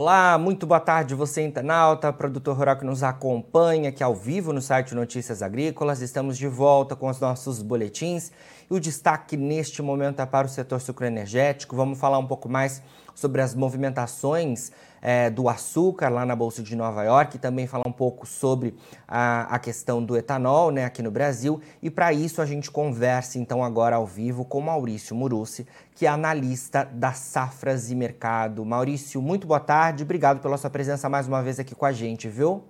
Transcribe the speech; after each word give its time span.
Olá, 0.00 0.38
muito 0.38 0.64
boa 0.64 0.78
tarde 0.78 1.12
você 1.12 1.44
internauta, 1.44 2.12
produtor 2.12 2.56
rural 2.56 2.76
que 2.76 2.84
nos 2.84 3.02
acompanha 3.02 3.88
aqui 3.88 4.00
ao 4.00 4.14
vivo 4.14 4.52
no 4.52 4.62
site 4.62 4.94
Notícias 4.94 5.42
Agrícolas. 5.42 6.00
Estamos 6.00 6.38
de 6.38 6.46
volta 6.46 6.94
com 6.94 7.08
os 7.08 7.18
nossos 7.18 7.60
boletins 7.60 8.30
e 8.70 8.74
o 8.74 8.78
destaque 8.78 9.36
neste 9.36 9.82
momento 9.82 10.22
é 10.22 10.24
para 10.24 10.46
o 10.46 10.48
setor 10.48 10.80
sucroenergético. 10.80 11.74
Vamos 11.74 11.98
falar 11.98 12.18
um 12.18 12.28
pouco 12.28 12.48
mais 12.48 12.80
sobre 13.12 13.42
as 13.42 13.56
movimentações 13.56 14.70
é, 15.00 15.30
do 15.30 15.48
açúcar 15.48 16.08
lá 16.08 16.24
na 16.24 16.34
Bolsa 16.34 16.62
de 16.62 16.74
Nova 16.76 17.02
York 17.02 17.36
e 17.36 17.38
também 17.38 17.66
falar 17.66 17.86
um 17.86 17.92
pouco 17.92 18.26
sobre 18.26 18.74
a, 19.06 19.54
a 19.54 19.58
questão 19.58 20.02
do 20.02 20.16
etanol 20.16 20.70
né, 20.70 20.84
aqui 20.84 21.02
no 21.02 21.10
Brasil. 21.10 21.60
E 21.82 21.90
para 21.90 22.12
isso 22.12 22.40
a 22.40 22.46
gente 22.46 22.70
conversa 22.70 23.38
então 23.38 23.62
agora 23.62 23.96
ao 23.96 24.06
vivo 24.06 24.44
com 24.44 24.60
Maurício 24.60 25.14
Murucci, 25.14 25.66
que 25.94 26.06
é 26.06 26.08
analista 26.08 26.84
da 26.84 27.12
Safras 27.12 27.90
e 27.90 27.94
Mercado. 27.94 28.64
Maurício, 28.64 29.20
muito 29.20 29.46
boa 29.46 29.60
tarde, 29.60 30.02
obrigado 30.02 30.40
pela 30.40 30.56
sua 30.56 30.70
presença 30.70 31.08
mais 31.08 31.26
uma 31.26 31.42
vez 31.42 31.58
aqui 31.58 31.74
com 31.74 31.86
a 31.86 31.92
gente, 31.92 32.28
viu? 32.28 32.62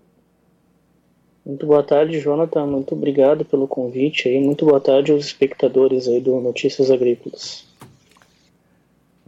Muito 1.45 1.67
boa 1.67 1.83
tarde, 1.83 2.21
Jonathan. 2.21 2.67
Muito 2.67 2.95
obrigado 2.95 3.43
pelo 3.43 3.67
convite 3.67 4.29
aí. 4.29 4.39
Muito 4.39 4.67
boa 4.67 4.81
tarde 4.81 5.13
aos 5.13 5.25
espectadores 5.25 6.07
aí 6.07 6.21
do 6.21 6.39
Notícias 6.43 6.91
Agrícolas. 6.91 7.68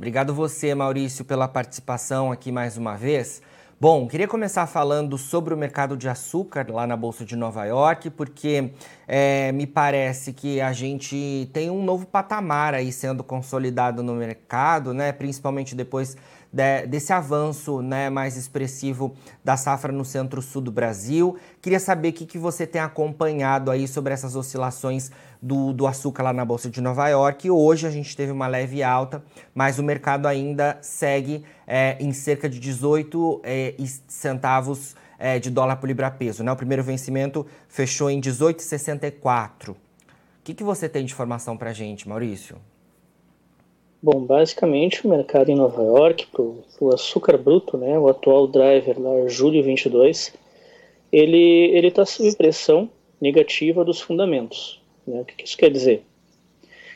Obrigado 0.01 0.33
você, 0.33 0.75
Maurício, 0.75 1.27
pela 1.27 1.47
participação 1.47 2.33
aqui 2.33 2.51
mais 2.51 2.79
uma 2.79 2.97
vez. 2.97 3.43
Bom, 3.79 4.09
queria 4.09 4.27
começar 4.27 4.67
falando 4.67 5.19
sobre 5.19 5.53
o 5.53 5.57
mercado 5.59 5.95
de 5.95 6.09
açúcar 6.09 6.67
lá 6.71 6.87
na 6.87 6.97
Bolsa 6.97 7.23
de 7.23 7.37
Nova 7.37 7.67
York, 7.67 8.09
porque 8.09 8.73
é, 9.07 9.53
me 9.53 9.67
parece 9.67 10.33
que 10.33 10.59
a 10.59 10.73
gente 10.73 11.51
tem 11.53 11.69
um 11.69 11.85
novo 11.85 12.07
patamar 12.07 12.73
aí 12.73 12.91
sendo 12.91 13.23
consolidado 13.23 14.03
no 14.03 14.15
mercado, 14.15 14.95
né? 14.95 15.13
Principalmente 15.13 15.75
depois 15.75 16.17
de, 16.53 16.87
desse 16.87 17.13
avanço 17.13 17.81
né, 17.81 18.11
mais 18.11 18.37
expressivo 18.37 19.15
da 19.45 19.57
safra 19.57 19.93
no 19.93 20.05
centro-sul 20.05 20.63
do 20.63 20.73
Brasil. 20.73 21.37
Queria 21.63 21.81
saber 21.81 22.09
o 22.09 22.13
que, 22.13 22.27
que 22.27 22.39
você 22.39 22.67
tem 22.67 22.81
acompanhado 22.81 23.71
aí 23.71 23.87
sobre 23.87 24.13
essas 24.13 24.35
oscilações 24.35 25.11
do, 25.41 25.73
do 25.73 25.87
açúcar 25.87 26.25
lá 26.25 26.33
na 26.33 26.45
Bolsa 26.45 26.69
de 26.69 26.81
Nova 26.81 27.09
York. 27.09 27.51
Hoje 27.51 27.87
a 27.87 27.91
gente 27.91 28.17
teve 28.17 28.33
uma 28.33 28.47
leve 28.47 28.83
alta, 28.83 29.23
mas 29.55 29.79
o 29.79 29.83
mercado 29.83 30.27
ainda 30.27 30.79
segue 30.83 31.45
é, 31.67 31.97
em 32.01 32.13
cerca 32.13 32.49
de 32.49 32.59
18 32.59 33.41
é, 33.45 33.75
centavos 34.09 34.95
é, 35.19 35.39
de 35.39 35.51
dólar 35.51 35.77
por 35.77 35.87
libra-peso. 35.87 36.43
Né? 36.43 36.51
O 36.51 36.57
primeiro 36.57 36.83
vencimento 36.83 37.47
fechou 37.69 38.11
em 38.11 38.21
18,64. 38.21 39.71
O 39.71 39.77
que, 40.43 40.55
que 40.55 40.65
você 40.65 40.89
tem 40.89 41.05
de 41.05 41.13
informação 41.13 41.57
para 41.57 41.73
gente, 41.73 42.09
Maurício? 42.09 42.57
Bom, 44.03 44.25
basicamente 44.25 45.07
o 45.07 45.11
mercado 45.11 45.51
em 45.51 45.55
Nova 45.55 45.83
York, 45.83 46.27
para 46.33 46.43
o 46.43 46.95
açúcar 46.95 47.37
bruto, 47.37 47.77
né, 47.77 47.99
o 47.99 48.09
atual 48.09 48.47
driver 48.47 48.99
lá, 48.99 49.29
julho 49.29 49.63
22, 49.63 50.33
ele 51.13 51.87
está 51.87 52.07
sob 52.07 52.35
pressão 52.35 52.89
negativa 53.21 53.85
dos 53.85 54.01
fundamentos. 54.01 54.81
Né? 55.07 55.21
O 55.21 55.25
que 55.27 55.45
isso 55.45 55.57
quer 55.57 55.71
dizer? 55.71 56.03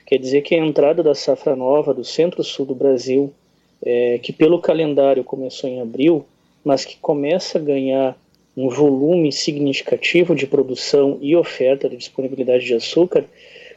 Quer 0.06 0.16
dizer 0.16 0.40
que 0.40 0.54
a 0.54 0.64
entrada 0.64 1.02
da 1.02 1.14
safra 1.14 1.54
nova 1.54 1.92
do 1.92 2.04
centro-sul 2.04 2.64
do 2.64 2.74
Brasil, 2.74 3.32
é, 3.84 4.18
que 4.22 4.32
pelo 4.32 4.58
calendário 4.58 5.22
começou 5.22 5.68
em 5.68 5.82
abril, 5.82 6.24
mas 6.64 6.86
que 6.86 6.96
começa 6.96 7.58
a 7.58 7.60
ganhar 7.60 8.16
um 8.56 8.70
volume 8.70 9.30
significativo 9.30 10.34
de 10.34 10.46
produção 10.46 11.18
e 11.20 11.36
oferta 11.36 11.86
de 11.86 11.98
disponibilidade 11.98 12.64
de 12.64 12.74
açúcar, 12.74 13.26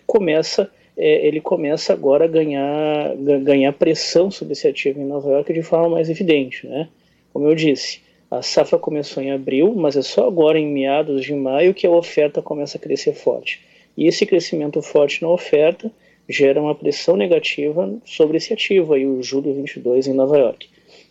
começa 0.06 0.72
é, 0.98 1.28
ele 1.28 1.40
começa 1.40 1.94
agora 1.94 2.26
a 2.26 2.28
ganhar, 2.28 3.16
ganhar 3.44 3.72
pressão 3.74 4.32
sobre 4.32 4.54
esse 4.54 4.68
ativo 4.68 5.00
em 5.00 5.06
Nova 5.06 5.30
York 5.30 5.54
de 5.54 5.62
forma 5.62 5.90
mais 5.90 6.10
evidente. 6.10 6.66
Né? 6.66 6.90
Como 7.32 7.48
eu 7.48 7.54
disse, 7.54 8.02
a 8.32 8.42
safra 8.42 8.80
começou 8.80 9.22
em 9.22 9.32
abril, 9.32 9.74
mas 9.76 9.96
é 9.96 10.02
só 10.02 10.28
agora, 10.28 10.60
em 10.60 10.68
meados 10.68 11.24
de 11.24 11.34
maio, 11.34 11.74
que 11.74 11.86
a 11.86 11.92
oferta 11.92 12.42
começa 12.42 12.78
a 12.78 12.82
crescer 12.82 13.14
forte. 13.14 13.62
E 13.96 14.08
esse 14.08 14.26
crescimento 14.26 14.82
forte 14.82 15.22
na 15.22 15.30
oferta 15.30 15.92
gera 16.28 16.62
uma 16.62 16.76
pressão 16.76 17.16
negativa 17.16 17.94
sobre 18.04 18.38
esse 18.38 18.52
ativo, 18.52 18.94
aí, 18.94 19.06
o 19.06 19.22
Júlio 19.22 19.54
22 19.54 20.08
em 20.08 20.14
Nova 20.14 20.38
York. 20.38 20.68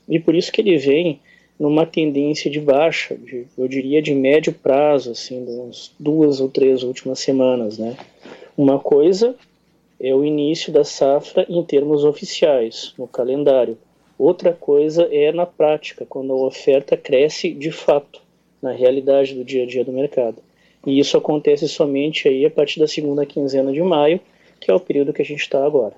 E 0.09 0.19
por 0.19 0.35
isso 0.35 0.53
que 0.53 0.61
ele 0.61 0.77
vem 0.77 1.21
numa 1.59 1.87
tendência 1.87 2.51
de 2.51 2.61
baixa, 2.61 3.17
de, 3.17 3.47
eu 3.57 3.67
diria 3.67 4.03
de 4.03 4.15
médio 4.15 4.53
prazo, 4.53 5.13
assim, 5.13 5.45
das 5.45 5.91
duas 5.99 6.41
ou 6.41 6.49
três 6.49 6.83
últimas 6.83 7.19
semanas, 7.19 7.79
né? 7.79 7.97
Uma 8.59 8.79
coisa 8.79 9.35
é 10.01 10.15
o 10.15 10.25
início 10.25 10.73
da 10.73 10.85
safra 10.85 11.47
em 11.49 11.63
termos 11.63 12.05
oficiais, 12.05 12.95
no 12.99 13.07
calendário. 13.07 13.79
Outra 14.19 14.53
coisa 14.53 15.09
é 15.11 15.33
na 15.33 15.47
prática, 15.47 16.07
quando 16.07 16.33
a 16.33 16.47
oferta 16.47 16.97
cresce 16.97 17.53
de 17.53 17.71
fato, 17.71 18.21
na 18.63 18.73
realidade 18.73 19.35
do 19.35 19.45
dia 19.45 19.65
a 19.65 19.67
dia 19.67 19.85
do 19.85 19.93
mercado. 19.93 20.43
E 20.87 20.99
isso 20.99 21.17
acontece 21.17 21.69
somente 21.69 22.29
aí 22.29 22.47
a 22.47 22.51
partir 22.51 22.81
da 22.81 22.87
segunda 22.87 23.27
quinzena 23.27 23.73
de 23.73 23.83
maio, 23.83 24.21
que 24.61 24.71
é 24.71 24.75
o 24.75 24.81
período 24.81 25.13
que 25.13 25.23
a 25.23 25.25
gente 25.25 25.41
está 25.41 25.65
agora. 25.65 25.95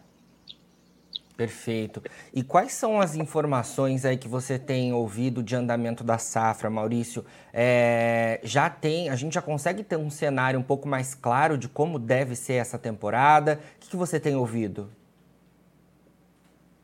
Perfeito. 1.38 2.03
E 2.34 2.43
quais 2.43 2.72
são 2.72 3.00
as 3.00 3.15
informações 3.15 4.04
aí 4.04 4.16
que 4.16 4.26
você 4.26 4.59
tem 4.59 4.93
ouvido 4.93 5.41
de 5.41 5.54
andamento 5.54 6.03
da 6.03 6.19
safra, 6.19 6.69
Maurício? 6.69 7.25
É, 7.54 8.41
já 8.43 8.69
tem, 8.69 9.09
a 9.09 9.15
gente 9.15 9.34
já 9.34 9.41
consegue 9.41 9.84
ter 9.84 9.94
um 9.94 10.10
cenário 10.10 10.59
um 10.59 10.65
pouco 10.65 10.88
mais 10.88 11.15
claro 11.15 11.56
de 11.56 11.69
como 11.69 11.97
deve 11.97 12.34
ser 12.34 12.54
essa 12.54 12.76
temporada? 12.76 13.60
O 13.76 13.78
que, 13.78 13.91
que 13.91 13.97
você 13.97 14.19
tem 14.19 14.34
ouvido? 14.34 14.88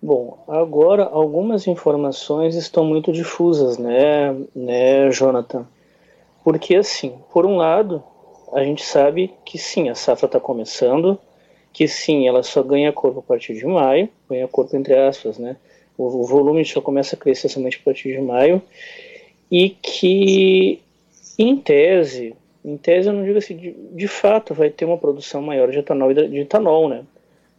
Bom, 0.01 0.45
agora 0.47 1.03
algumas 1.03 1.67
informações 1.67 2.55
estão 2.55 2.85
muito 2.85 3.11
difusas, 3.11 3.77
né, 3.77 4.33
né, 4.55 5.11
Jonathan? 5.11 5.67
Porque 6.45 6.77
assim, 6.77 7.19
por 7.33 7.45
um 7.45 7.57
lado, 7.57 8.05
a 8.53 8.63
gente 8.63 8.85
sabe 8.85 9.35
que 9.45 9.59
sim, 9.59 9.89
a 9.89 9.97
safra 9.97 10.27
está 10.27 10.39
começando, 10.39 11.19
que 11.75 11.89
sim, 11.89 12.29
ela 12.29 12.45
só 12.45 12.63
ganha 12.63 12.93
corpo 12.93 13.19
a 13.19 13.23
partir 13.23 13.55
de 13.55 13.67
maio, 13.67 14.09
ganha 14.31 14.47
corpo 14.47 14.77
entre 14.77 14.95
aspas, 14.95 15.39
né? 15.39 15.57
O, 15.99 16.05
o 16.05 16.25
volume 16.25 16.65
só 16.65 16.81
começa 16.81 17.17
a 17.17 17.19
crescer 17.19 17.49
somente 17.49 17.79
a 17.83 17.85
partir 17.85 18.13
de 18.13 18.21
maio, 18.21 18.63
e 19.51 19.71
que, 19.71 20.81
em 21.37 21.57
tese, 21.57 22.33
em 22.65 22.77
tese 22.77 23.09
eu 23.09 23.13
não 23.13 23.25
digo 23.25 23.39
assim, 23.39 23.57
de, 23.57 23.73
de 23.73 24.07
fato 24.07 24.55
vai 24.55 24.71
ter 24.71 24.85
uma 24.85 24.97
produção 24.97 25.43
maior 25.43 25.69
de 25.69 25.81
etanol 25.81 26.13
e 26.13 26.29
de 26.29 26.39
etanol, 26.39 26.89
né? 26.89 27.03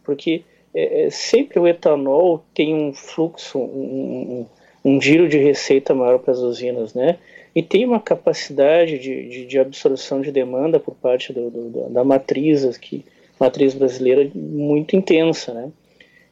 Porque 0.02 0.42
é, 0.74 1.04
é, 1.04 1.10
sempre 1.10 1.58
o 1.58 1.68
etanol 1.68 2.42
tem 2.54 2.74
um 2.74 2.94
fluxo, 2.94 3.58
um, 3.58 4.46
um, 4.82 4.92
um 4.92 5.00
giro 5.00 5.28
de 5.28 5.36
receita 5.36 5.94
maior 5.94 6.18
para 6.20 6.32
as 6.32 6.38
usinas, 6.38 6.94
né? 6.94 7.18
E 7.54 7.62
tem 7.62 7.84
uma 7.84 8.00
capacidade 8.00 8.98
de, 8.98 9.28
de, 9.28 9.46
de 9.46 9.58
absorção 9.58 10.22
de 10.22 10.32
demanda 10.32 10.80
por 10.80 10.94
parte 10.94 11.34
do, 11.34 11.50
do, 11.50 11.90
da 11.90 12.02
matriz 12.02 12.78
que 12.78 13.04
matriz 13.38 13.74
brasileira 13.74 14.30
muito 14.34 14.96
intensa, 14.96 15.52
né? 15.52 15.70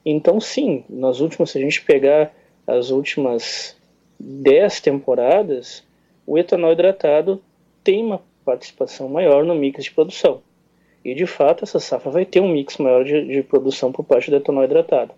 Então, 0.05 0.41
sim, 0.41 0.85
nas 0.89 1.21
últimas, 1.21 1.51
se 1.51 1.59
a 1.59 1.61
gente 1.61 1.83
pegar 1.83 2.35
as 2.67 2.91
últimas 2.91 3.77
dez 4.19 4.81
temporadas, 4.81 5.83
o 6.27 6.39
etanol 6.39 6.73
hidratado 6.73 7.43
tem 7.83 8.03
uma 8.05 8.21
participação 8.45 9.09
maior 9.09 9.45
no 9.45 9.55
mix 9.55 9.85
de 9.85 9.91
produção. 9.91 10.43
E, 11.05 11.15
de 11.15 11.27
fato, 11.27 11.65
essa 11.65 11.79
safra 11.79 12.11
vai 12.11 12.25
ter 12.25 12.41
um 12.41 12.49
mix 12.49 12.79
maior 12.79 13.05
de, 13.05 13.27
de 13.27 13.43
produção 13.43 13.93
por 13.93 14.05
parte 14.05 14.31
do 14.31 14.37
etanol 14.37 14.65
hidratado. 14.65 15.13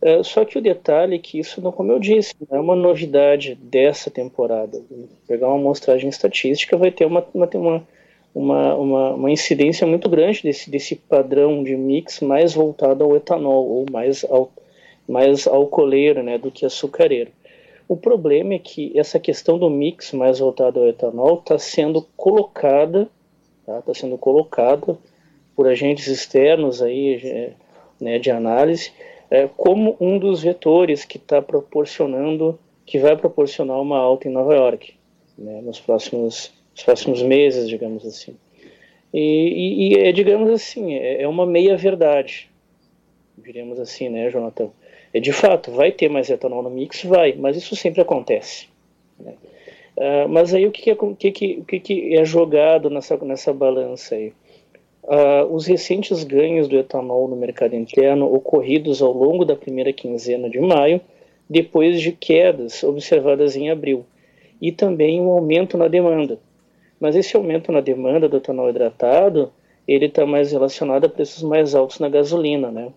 Uh, 0.00 0.22
só 0.22 0.44
que 0.44 0.56
o 0.56 0.62
detalhe 0.62 1.16
é 1.16 1.18
que 1.18 1.38
isso, 1.40 1.60
não, 1.60 1.72
como 1.72 1.90
eu 1.90 1.98
disse, 1.98 2.34
não 2.48 2.58
é 2.58 2.60
uma 2.60 2.76
novidade 2.76 3.54
dessa 3.56 4.10
temporada. 4.10 4.80
Pegar 5.26 5.48
uma 5.48 5.56
amostragem 5.56 6.08
estatística 6.08 6.76
vai 6.76 6.90
ter 6.90 7.04
uma, 7.04 7.26
uma, 7.34 7.48
uma 7.54 7.88
uma, 8.38 8.74
uma, 8.76 9.14
uma, 9.14 9.30
incidência 9.32 9.84
muito 9.84 10.08
grande 10.08 10.44
desse, 10.44 10.70
desse 10.70 10.94
padrão 10.94 11.64
de 11.64 11.76
mix 11.76 12.20
mais 12.20 12.54
voltado 12.54 13.02
ao 13.02 13.16
etanol 13.16 13.68
ou 13.68 13.86
mais, 13.90 14.24
ao, 14.24 14.52
mais 15.08 15.48
alcooleiro 15.48 16.22
né, 16.22 16.38
do 16.38 16.48
que 16.48 16.64
açucareiro. 16.64 17.32
O 17.88 17.96
problema 17.96 18.54
é 18.54 18.58
que 18.60 18.96
essa 18.96 19.18
questão 19.18 19.58
do 19.58 19.68
mix 19.68 20.12
mais 20.12 20.38
voltado 20.38 20.78
ao 20.78 20.86
etanol 20.86 21.40
está 21.40 21.58
sendo 21.58 22.06
colocada, 22.16 23.08
está 23.60 23.82
tá 23.82 23.92
sendo 23.92 24.16
colocada 24.16 24.96
por 25.56 25.66
agentes 25.66 26.06
externos 26.06 26.80
aí, 26.80 27.14
é, 27.24 27.52
né, 28.00 28.20
de 28.20 28.30
análise, 28.30 28.92
é, 29.28 29.48
como 29.56 29.96
um 30.00 30.16
dos 30.16 30.42
vetores 30.42 31.04
que 31.04 31.16
está 31.16 31.42
proporcionando, 31.42 32.56
que 32.86 33.00
vai 33.00 33.16
proporcionar 33.16 33.80
uma 33.80 33.98
alta 33.98 34.28
em 34.28 34.30
Nova 34.30 34.54
York, 34.54 34.94
né, 35.36 35.60
nos 35.60 35.80
próximos 35.80 36.56
nos 36.78 36.84
próximos 36.84 37.22
meses, 37.22 37.68
digamos 37.68 38.06
assim. 38.06 38.36
E, 39.12 39.18
e, 39.18 39.88
e 39.88 39.98
é, 39.98 40.12
digamos 40.12 40.48
assim, 40.50 40.94
é, 40.94 41.22
é 41.22 41.28
uma 41.28 41.44
meia-verdade, 41.44 42.48
diríamos 43.36 43.80
assim, 43.80 44.08
né, 44.08 44.30
Jonathan? 44.30 44.70
É, 45.12 45.18
de 45.18 45.32
fato, 45.32 45.72
vai 45.72 45.90
ter 45.90 46.08
mais 46.08 46.30
etanol 46.30 46.62
no 46.62 46.70
mix? 46.70 47.02
Vai, 47.02 47.32
mas 47.32 47.56
isso 47.56 47.74
sempre 47.74 48.00
acontece. 48.00 48.68
Né? 49.18 49.34
Uh, 49.96 50.28
mas 50.28 50.54
aí 50.54 50.66
o 50.66 50.70
que, 50.70 50.90
é, 50.90 50.94
que, 50.94 51.58
o 51.58 51.64
que 51.64 52.14
é 52.14 52.24
jogado 52.24 52.88
nessa, 52.88 53.16
nessa 53.16 53.52
balança 53.52 54.14
aí? 54.14 54.32
Uh, 55.02 55.52
os 55.52 55.66
recentes 55.66 56.22
ganhos 56.22 56.68
do 56.68 56.78
etanol 56.78 57.26
no 57.26 57.34
mercado 57.34 57.74
interno 57.74 58.32
ocorridos 58.32 59.02
ao 59.02 59.12
longo 59.12 59.44
da 59.44 59.56
primeira 59.56 59.92
quinzena 59.92 60.48
de 60.48 60.60
maio 60.60 61.00
depois 61.48 62.00
de 62.00 62.12
quedas 62.12 62.84
observadas 62.84 63.56
em 63.56 63.70
abril, 63.70 64.04
e 64.60 64.70
também 64.70 65.18
um 65.18 65.30
aumento 65.30 65.78
na 65.78 65.88
demanda. 65.88 66.38
Mas 67.00 67.14
esse 67.16 67.36
aumento 67.36 67.70
na 67.70 67.80
demanda 67.80 68.28
do 68.28 68.36
etanol 68.36 68.70
hidratado, 68.70 69.52
ele 69.86 70.06
está 70.06 70.26
mais 70.26 70.52
relacionado 70.52 71.04
a 71.04 71.08
preços 71.08 71.42
mais 71.42 71.74
altos 71.74 71.98
na 71.98 72.08
gasolina, 72.08 72.70
né? 72.70 72.92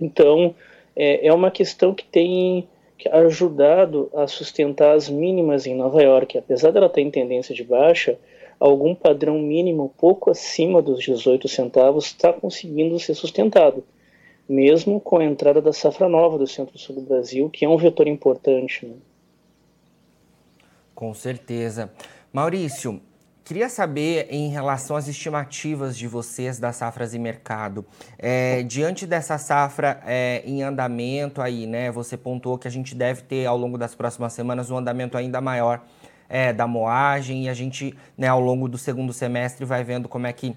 Então, 0.00 0.54
é, 0.94 1.26
é 1.26 1.32
uma 1.32 1.50
questão 1.50 1.94
que 1.94 2.04
tem 2.04 2.68
ajudado 3.10 4.10
a 4.14 4.26
sustentar 4.26 4.94
as 4.94 5.08
mínimas 5.08 5.66
em 5.66 5.74
Nova 5.74 6.02
York. 6.02 6.38
Apesar 6.38 6.70
dela 6.70 6.88
ter 6.88 7.02
em 7.02 7.10
tendência 7.10 7.54
de 7.54 7.64
baixa, 7.64 8.18
algum 8.58 8.94
padrão 8.94 9.38
mínimo 9.38 9.92
pouco 9.98 10.30
acima 10.30 10.80
dos 10.80 11.00
18 11.00 11.48
centavos 11.48 12.06
está 12.06 12.32
conseguindo 12.32 12.98
ser 12.98 13.14
sustentado, 13.14 13.84
mesmo 14.48 15.00
com 15.00 15.18
a 15.18 15.24
entrada 15.24 15.60
da 15.60 15.72
safra 15.72 16.08
nova 16.08 16.38
do 16.38 16.46
centro-sul 16.46 16.96
do 16.96 17.02
Brasil, 17.02 17.50
que 17.50 17.64
é 17.64 17.68
um 17.68 17.76
vetor 17.76 18.06
importante. 18.06 18.86
Né? 18.86 18.94
Com 20.94 21.12
certeza. 21.12 21.90
Maurício, 22.32 23.00
Queria 23.44 23.68
saber 23.68 24.26
em 24.30 24.48
relação 24.48 24.96
às 24.96 25.06
estimativas 25.06 25.98
de 25.98 26.08
vocês 26.08 26.58
das 26.58 26.76
safras 26.76 27.12
e 27.12 27.18
mercado. 27.18 27.84
É, 28.18 28.62
diante 28.62 29.06
dessa 29.06 29.36
safra 29.36 30.00
é, 30.06 30.42
em 30.46 30.62
andamento 30.62 31.42
aí, 31.42 31.66
né? 31.66 31.90
Você 31.90 32.16
pontuou 32.16 32.56
que 32.56 32.66
a 32.66 32.70
gente 32.70 32.94
deve 32.94 33.20
ter 33.20 33.44
ao 33.44 33.58
longo 33.58 33.76
das 33.76 33.94
próximas 33.94 34.32
semanas 34.32 34.70
um 34.70 34.78
andamento 34.78 35.18
ainda 35.18 35.42
maior 35.42 35.84
é, 36.26 36.54
da 36.54 36.66
moagem 36.66 37.44
e 37.44 37.48
a 37.50 37.52
gente, 37.52 37.94
né, 38.16 38.28
ao 38.28 38.40
longo 38.40 38.66
do 38.66 38.78
segundo 38.78 39.12
semestre, 39.12 39.66
vai 39.66 39.84
vendo 39.84 40.08
como 40.08 40.26
é 40.26 40.32
que 40.32 40.56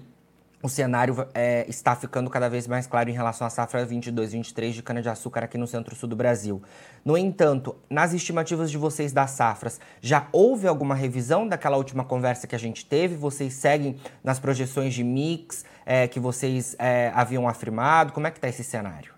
o 0.62 0.68
cenário 0.68 1.14
é, 1.34 1.64
está 1.68 1.94
ficando 1.94 2.28
cada 2.28 2.48
vez 2.48 2.66
mais 2.66 2.86
claro 2.86 3.08
em 3.08 3.12
relação 3.12 3.46
à 3.46 3.50
safra 3.50 3.86
22-23 3.86 4.70
de 4.70 4.82
cana-de-açúcar 4.82 5.44
aqui 5.44 5.56
no 5.56 5.68
centro-sul 5.68 6.08
do 6.08 6.16
Brasil. 6.16 6.60
No 7.04 7.16
entanto, 7.16 7.76
nas 7.88 8.12
estimativas 8.12 8.68
de 8.68 8.76
vocês 8.76 9.12
das 9.12 9.30
safras, 9.30 9.80
já 10.00 10.26
houve 10.32 10.66
alguma 10.66 10.96
revisão 10.96 11.46
daquela 11.46 11.76
última 11.76 12.04
conversa 12.04 12.48
que 12.48 12.56
a 12.56 12.58
gente 12.58 12.84
teve? 12.84 13.14
Vocês 13.14 13.54
seguem 13.54 13.96
nas 14.22 14.40
projeções 14.40 14.94
de 14.94 15.04
mix 15.04 15.64
é, 15.86 16.08
que 16.08 16.18
vocês 16.18 16.74
é, 16.78 17.12
haviam 17.14 17.46
afirmado? 17.48 18.12
Como 18.12 18.26
é 18.26 18.30
que 18.30 18.38
está 18.38 18.48
esse 18.48 18.64
cenário? 18.64 19.14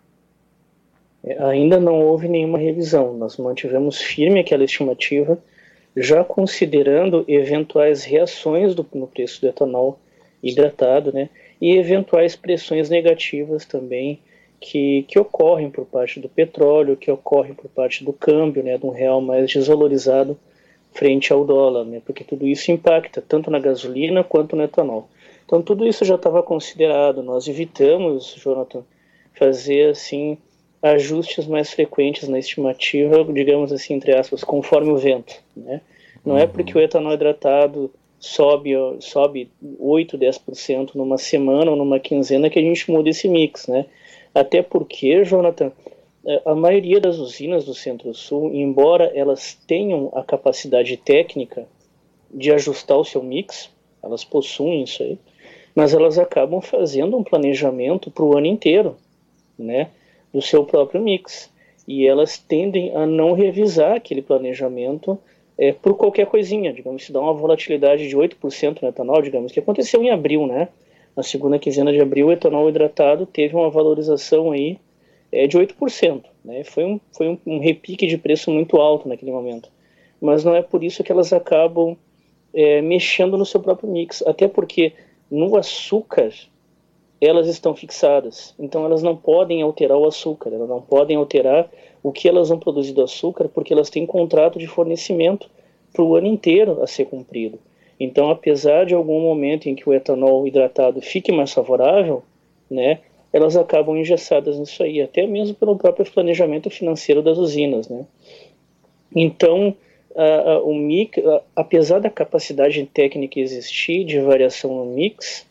É, 1.25 1.43
ainda 1.43 1.81
não 1.81 1.95
houve 2.01 2.29
nenhuma 2.29 2.59
revisão. 2.59 3.15
Nós 3.15 3.39
mantivemos 3.39 3.99
firme 3.99 4.41
aquela 4.41 4.65
estimativa, 4.65 5.39
já 5.97 6.23
considerando 6.23 7.25
eventuais 7.27 8.05
reações 8.05 8.75
do, 8.75 8.87
no 8.93 9.07
preço 9.07 9.41
do 9.41 9.49
etanol 9.49 9.99
hidratado, 10.43 11.13
né? 11.13 11.29
E 11.61 11.77
eventuais 11.77 12.37
pressões 12.37 12.89
negativas 12.89 13.65
também 13.65 14.21
que, 14.61 15.05
que 15.09 15.19
ocorrem 15.19 15.71
por 15.71 15.87
parte 15.87 16.21
do 16.21 16.29
petróleo, 16.29 16.97
que 16.97 17.11
ocorrem 17.11 17.55
por 17.55 17.69
parte 17.71 18.05
do 18.05 18.13
câmbio, 18.13 18.63
né? 18.63 18.77
De 18.77 18.87
um 18.87 18.91
real 18.91 19.21
mais 19.21 19.51
desvalorizado 19.51 20.39
frente 20.93 21.33
ao 21.33 21.45
dólar, 21.45 21.85
né? 21.85 22.03
Porque 22.05 22.25
tudo 22.25 22.47
isso 22.47 22.71
impacta 22.71 23.23
tanto 23.27 23.51
na 23.51 23.59
gasolina 23.59 24.25
quanto 24.25 24.57
no 24.57 24.63
etanol. 24.63 25.09
Então 25.45 25.63
tudo 25.63 25.87
isso 25.87 26.05
já 26.05 26.15
estava 26.15 26.43
considerado. 26.43 27.23
Nós 27.23 27.49
evitamos, 27.49 28.35
Jonathan, 28.37 28.83
fazer 29.35 29.91
assim 29.91 30.39
ajustes 30.83 31.47
mais 31.47 31.71
frequentes 31.71 32.29
na 32.29 32.39
estimativa, 32.39 33.25
digamos 33.25 33.73
assim, 33.73 33.95
entre 33.95 34.15
aspas, 34.17 34.43
conforme 34.43 34.91
o 34.91 34.97
vento, 34.97 35.35
né? 35.57 35.81
Não 36.25 36.37
é 36.37 36.47
porque 36.47 36.77
o 36.77 36.81
etanol 36.81 37.15
hidratado 37.15 37.91
sobe, 38.21 38.73
sobe 39.01 39.51
8, 39.79 40.19
10% 40.19 40.95
numa 40.95 41.17
semana 41.17 41.71
ou 41.71 41.77
numa 41.77 41.99
quinzena 41.99 42.51
que 42.51 42.59
a 42.59 42.63
gente 42.63 42.91
muda 42.91 43.09
esse 43.09 43.27
mix, 43.27 43.67
né? 43.67 43.87
Até 44.35 44.63
porque, 44.63 45.25
Jonathan, 45.25 45.73
é, 46.25 46.43
a 46.45 46.55
maioria 46.55 47.01
das 47.01 47.19
usinas 47.19 47.65
do 47.65 47.75
Centro-Sul, 47.75 48.53
embora 48.53 49.11
elas 49.15 49.55
tenham 49.67 50.13
a 50.15 50.23
capacidade 50.23 50.97
técnica 50.99 51.67
de 52.33 52.53
ajustar 52.53 52.99
o 52.99 53.05
seu 53.05 53.23
mix, 53.23 53.71
elas 54.03 54.23
possuem 54.23 54.83
isso 54.83 55.03
aí, 55.03 55.19
mas 55.75 55.95
elas 55.95 56.19
acabam 56.19 56.61
fazendo 56.61 57.17
um 57.17 57.25
planejamento 57.25 58.11
para 58.11 58.25
o 58.25 58.37
ano 58.37 58.47
inteiro, 58.47 58.97
né, 59.59 59.89
do 60.33 60.43
seu 60.43 60.65
próprio 60.65 61.01
mix. 61.01 61.51
E 61.89 62.07
elas 62.07 62.39
tendem 62.39 62.95
a 62.95 63.07
não 63.07 63.33
revisar 63.33 63.97
aquele 63.97 64.23
planejamento 64.23 65.19
é, 65.61 65.73
por 65.73 65.95
qualquer 65.95 66.27
coisinha, 66.27 66.73
digamos, 66.73 67.05
se 67.05 67.13
dá 67.13 67.21
uma 67.21 67.35
volatilidade 67.35 68.09
de 68.09 68.17
8% 68.17 68.81
no 68.81 68.89
etanol, 68.89 69.21
digamos, 69.21 69.53
que 69.53 69.61
aconteceu 69.61 70.03
em 70.03 70.09
abril, 70.09 70.47
né? 70.47 70.69
Na 71.15 71.23
segunda 71.23 71.59
quinzena 71.59 71.93
de 71.93 72.01
abril, 72.01 72.29
o 72.29 72.33
etanol 72.33 72.67
hidratado 72.71 73.27
teve 73.27 73.55
uma 73.55 73.69
valorização 73.69 74.53
aí 74.53 74.79
é, 75.31 75.47
de 75.47 75.59
8%, 75.59 76.25
né? 76.43 76.65
Foi, 76.65 76.85
um, 76.85 76.99
foi 77.13 77.29
um, 77.29 77.39
um, 77.45 77.59
repique 77.59 78.07
de 78.07 78.17
preço 78.17 78.51
muito 78.51 78.79
alto 78.79 79.07
naquele 79.07 79.33
momento. 79.33 79.71
Mas 80.19 80.43
não 80.45 80.55
é 80.55 80.63
por 80.63 80.83
isso 80.83 81.05
que 81.05 81.13
elas 81.13 81.31
acabam 81.31 81.95
é, 82.55 82.81
mexendo 82.81 83.37
no 83.37 83.45
seu 83.45 83.61
próprio 83.61 83.91
mix, 83.91 84.23
até 84.27 84.49
porque 84.49 84.95
no 85.31 85.59
açúcar 85.59 86.33
elas 87.21 87.47
estão 87.47 87.75
fixadas, 87.75 88.55
então 88.59 88.85
elas 88.85 89.03
não 89.03 89.15
podem 89.15 89.61
alterar 89.61 89.99
o 89.99 90.07
açúcar, 90.07 90.51
elas 90.53 90.69
não 90.69 90.81
podem 90.81 91.17
alterar 91.17 91.71
o 92.03 92.11
que 92.11 92.27
elas 92.27 92.49
vão 92.49 92.59
produzir 92.59 92.93
do 92.93 93.03
açúcar, 93.03 93.49
porque 93.49 93.73
elas 93.73 93.91
têm 93.91 94.07
contrato 94.07 94.59
de 94.59 94.67
fornecimento 94.67 95.49
para 95.93 96.03
o 96.03 96.17
ano 96.17 96.27
inteiro 96.27 96.83
a 96.83 96.87
ser 96.87 97.05
cumprido. 97.05 97.59
Então, 97.99 98.31
apesar 98.31 98.87
de 98.87 98.95
algum 98.95 99.21
momento 99.21 99.69
em 99.69 99.75
que 99.75 99.87
o 99.87 99.93
etanol 99.93 100.47
hidratado 100.47 101.03
fique 101.03 101.31
mais 101.31 101.53
favorável, 101.53 102.23
né, 102.71 103.01
elas 103.33 103.57
acabam 103.57 103.97
engessadas 103.97 104.59
nisso 104.59 104.83
aí, 104.83 105.03
até 105.03 105.27
mesmo 105.27 105.55
pelo 105.55 105.77
próprio 105.77 106.11
planejamento 106.11 106.71
financeiro 106.71 107.23
das 107.23 107.37
usinas, 107.37 107.89
né. 107.89 108.07
Então, 109.15 109.77
a, 110.17 110.53
a, 110.53 110.63
o 110.63 110.75
mix, 110.75 111.19
a, 111.19 111.43
apesar 111.55 112.01
da 112.01 112.09
capacidade 112.09 112.85
técnica 112.87 113.39
existir 113.39 114.05
de 114.05 114.19
variação 114.21 114.75
no 114.75 114.87
mix, 114.87 115.47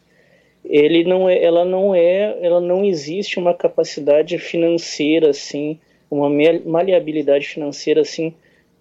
ele 0.69 1.03
não 1.03 1.27
é, 1.27 1.43
ela 1.43 1.65
não 1.65 1.95
é, 1.95 2.37
ela 2.41 2.61
não 2.61 2.85
existe 2.85 3.39
uma 3.39 3.53
capacidade 3.53 4.37
financeira 4.37 5.31
assim 5.31 5.79
uma 6.09 6.29
maleabilidade 6.65 7.47
financeira 7.47 8.01
assim 8.01 8.33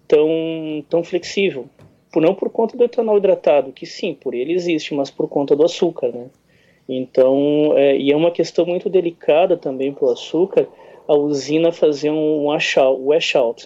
tão, 0.07 0.83
tão 0.89 1.03
flexível. 1.03 1.67
Por, 2.11 2.21
não 2.21 2.33
por 2.33 2.49
conta 2.49 2.75
do 2.75 2.83
etanol 2.83 3.17
hidratado, 3.17 3.71
que 3.71 3.85
sim, 3.85 4.15
por 4.15 4.33
ele 4.33 4.53
existe, 4.53 4.95
mas 4.95 5.11
por 5.11 5.29
conta 5.29 5.55
do 5.55 5.63
açúcar, 5.63 6.11
né? 6.11 6.27
Então, 6.87 7.73
é, 7.77 7.95
e 7.95 8.11
é 8.11 8.15
uma 8.15 8.31
questão 8.31 8.65
muito 8.65 8.89
delicada 8.89 9.55
também 9.55 9.93
para 9.93 10.05
o 10.05 10.11
açúcar, 10.11 10.67
a 11.07 11.15
usina 11.15 11.71
fazer 11.71 12.09
um 12.09 12.45
wash 12.45 12.75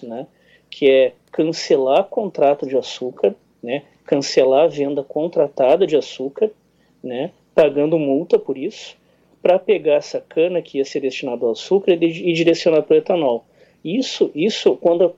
né? 0.02 0.26
Que 0.68 0.90
é 0.90 1.12
cancelar 1.32 2.04
contrato 2.04 2.66
de 2.66 2.76
açúcar, 2.76 3.34
né? 3.62 3.82
Cancelar 4.04 4.64
a 4.64 4.68
venda 4.68 5.02
contratada 5.02 5.86
de 5.86 5.96
açúcar, 5.96 6.50
né? 7.02 7.30
Pagando 7.54 7.98
multa 7.98 8.38
por 8.38 8.58
isso, 8.58 8.96
para 9.42 9.58
pegar 9.58 9.96
essa 9.96 10.20
cana 10.20 10.62
que 10.62 10.78
ia 10.78 10.84
ser 10.84 11.00
destinada 11.00 11.44
ao 11.44 11.52
açúcar 11.52 11.92
e, 11.92 12.32
direcionar 12.32 12.82
para 12.82 12.94
o 12.94 12.98
etanol. 12.98 13.44
Isso, 13.84 14.30
isso 14.34 14.76
quando 14.76 15.14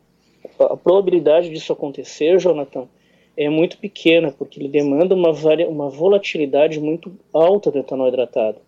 a, 0.58 0.64
a 0.64 0.76
probabilidade 0.76 1.48
disso 1.48 1.72
acontecer, 1.72 2.38
Jonathan, 2.38 2.88
é 3.36 3.48
muito 3.48 3.78
pequena, 3.78 4.32
porque 4.32 4.58
ele 4.58 4.68
demanda 4.68 5.14
uma, 5.14 5.30
uma 5.68 5.88
volatilidade 5.88 6.80
muito 6.80 7.12
alta 7.32 7.70
do 7.70 7.78
etanol 7.78 8.08
hidratado. 8.08 8.58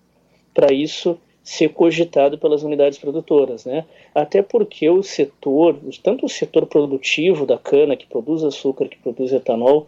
Para 0.55 0.73
isso 0.73 1.19
ser 1.43 1.71
cogitado 1.71 2.37
pelas 2.37 2.63
unidades 2.63 2.99
produtoras, 2.99 3.65
né? 3.65 3.87
Até 4.15 4.43
porque 4.43 4.89
o 4.91 5.03
setor, 5.03 5.79
tanto 6.03 6.27
o 6.27 6.29
setor 6.29 6.67
produtivo 6.67 7.47
da 7.47 7.57
cana 7.57 7.97
que 7.97 8.07
produz 8.07 8.45
açúcar, 8.45 8.87
que 8.87 8.99
produz 8.99 9.33
etanol, 9.33 9.87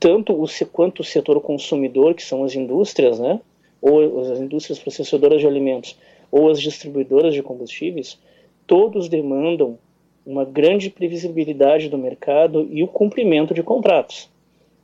tanto 0.00 0.32
o 0.32 0.46
quanto 0.72 1.00
o 1.00 1.04
setor 1.04 1.38
consumidor, 1.42 2.14
que 2.14 2.22
são 2.22 2.42
as 2.42 2.54
indústrias, 2.54 3.20
né? 3.20 3.38
Ou 3.82 4.20
as 4.20 4.40
indústrias 4.40 4.78
processadoras 4.78 5.40
de 5.40 5.46
alimentos, 5.46 5.96
ou 6.32 6.50
as 6.50 6.60
distribuidoras 6.60 7.34
de 7.34 7.42
combustíveis, 7.42 8.18
todos 8.66 9.08
demandam 9.08 9.78
uma 10.24 10.44
grande 10.44 10.88
previsibilidade 10.90 11.88
do 11.88 11.98
mercado 11.98 12.66
e 12.70 12.82
o 12.82 12.88
cumprimento 12.88 13.52
de 13.52 13.62
contratos, 13.62 14.28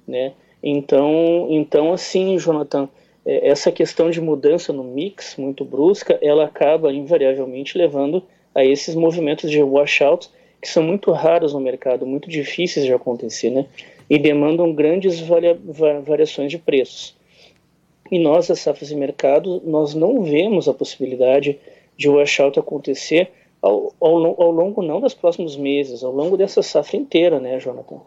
né? 0.07 0.35
Então, 0.63 1.47
então 1.51 1.93
assim, 1.93 2.39
Jonathan, 2.39 2.89
é, 3.25 3.49
essa 3.49 3.73
questão 3.73 4.11
de 4.11 4.21
mudança 4.21 4.73
no 4.73 4.85
mix 4.85 5.37
muito 5.37 5.65
brusca, 5.65 6.19
ela 6.21 6.45
acaba 6.45 6.93
invariavelmente 6.93 7.79
levando 7.79 8.23
a 8.55 8.65
esses 8.65 8.95
movimentos 8.95 9.51
de 9.51 9.63
washout 9.63 10.31
que 10.61 10.69
são 10.69 10.83
muito 10.83 11.13
raros 11.13 11.53
no 11.53 11.61
mercado, 11.61 12.07
muito 12.07 12.29
difíceis 12.29 12.85
de 12.85 12.93
acontecer, 12.93 13.51
né? 13.51 13.67
E 14.09 14.19
demandam 14.19 14.73
grandes 14.73 15.21
varia 15.21 15.59
variações 16.05 16.51
de 16.51 16.59
preços. 16.59 17.17
E 18.11 18.19
nós, 18.19 18.51
as 18.51 18.61
safras 18.61 18.89
de 18.89 18.95
mercado, 18.95 19.61
nós 19.65 19.95
não 19.95 20.23
vemos 20.23 20.69
a 20.69 20.75
possibilidade 20.75 21.59
de 21.97 22.09
washout 22.09 22.59
acontecer 22.59 23.31
ao, 23.61 23.93
ao, 24.01 24.43
ao, 24.43 24.51
longo 24.51 24.83
não 24.83 25.01
dos 25.01 25.15
próximos 25.15 25.57
meses, 25.57 26.05
ao 26.05 26.13
longo 26.13 26.37
dessa 26.37 26.63
safra 26.63 26.97
inteira, 26.97 27.41
né, 27.41 27.59
Jonathan? 27.59 28.01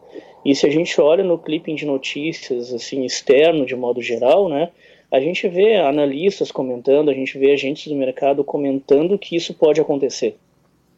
E 0.46 0.56
se 0.56 0.66
a 0.66 0.70
gente 0.70 1.00
olha 1.02 1.24
no 1.24 1.38
clipping 1.38 1.76
de 1.76 1.86
notícias, 1.86 2.74
assim, 2.74 3.04
externo, 3.04 3.66
de 3.66 3.76
modo 3.76 4.02
geral, 4.02 4.48
né, 4.48 4.70
a 5.12 5.20
gente 5.20 5.48
vê 5.48 5.76
analistas 5.76 6.52
comentando, 6.52 7.10
a 7.10 7.14
gente 7.14 7.38
vê 7.38 7.52
agentes 7.52 7.88
do 7.88 7.96
mercado 7.96 8.44
comentando 8.44 9.18
que 9.18 9.36
isso 9.36 9.54
pode 9.54 9.82
acontecer, 9.82 10.38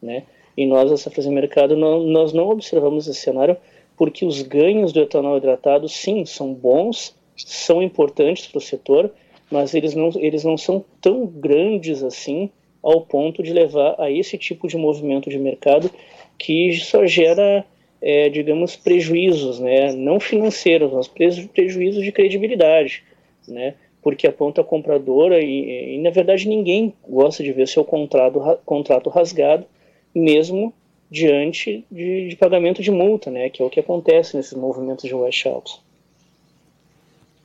né? 0.02 0.24
E 0.56 0.66
nós, 0.66 0.92
a 0.92 0.98
Safra 0.98 1.24
Mercado, 1.32 1.78
não, 1.78 2.02
nós 2.02 2.34
não 2.34 2.50
observamos 2.50 3.08
esse 3.08 3.22
cenário 3.22 3.56
porque 4.02 4.26
os 4.26 4.42
ganhos 4.42 4.92
do 4.92 5.00
etanol 5.00 5.38
hidratado, 5.38 5.88
sim, 5.88 6.26
são 6.26 6.56
bons, 6.56 7.16
são 7.38 7.84
importantes 7.84 8.48
para 8.48 8.58
o 8.58 8.60
setor, 8.60 9.12
mas 9.52 9.76
eles 9.76 9.94
não, 9.94 10.10
eles 10.16 10.44
não 10.44 10.58
são 10.58 10.84
tão 11.00 11.28
grandes 11.28 12.02
assim 12.02 12.50
ao 12.82 13.02
ponto 13.02 13.44
de 13.44 13.54
levar 13.54 13.94
a 14.00 14.10
esse 14.10 14.40
tipo 14.40 14.68
de 14.68 14.76
movimento 14.76 15.30
de 15.30 15.38
mercado 15.38 15.92
que 16.36 16.74
só 16.80 17.06
gera, 17.06 17.64
é, 18.02 18.28
digamos, 18.30 18.76
prejuízos, 18.76 19.60
né? 19.60 19.94
não 19.94 20.20
financeiros, 20.20 20.92
mas 20.92 21.08
prejuízos 21.08 22.04
de 22.04 22.12
credibilidade, 22.12 23.04
né? 23.48 23.76
porque 24.02 24.26
a 24.26 24.32
ponta 24.32 24.64
compradora 24.64 25.40
e, 25.40 25.94
e, 25.94 25.98
na 26.00 26.10
verdade 26.10 26.50
ninguém 26.50 26.92
gosta 27.08 27.44
de 27.44 27.54
ver 27.54 27.68
seu 27.68 27.86
contrato, 27.86 28.42
contrato 28.66 29.12
rasgado, 29.12 29.64
mesmo 30.12 30.74
diante 31.12 31.86
de, 31.92 32.30
de, 32.30 32.36
pagamento 32.38 32.82
de 32.82 32.90
multa, 32.90 33.30
né? 33.30 33.50
que 33.50 33.62
é 33.62 33.66
o 33.66 33.70
que 33.70 33.82
acontece 33.82 34.38
nesses 34.38 34.54
movimentos 34.54 35.04
de 35.04 35.14
washouts. 35.14 35.82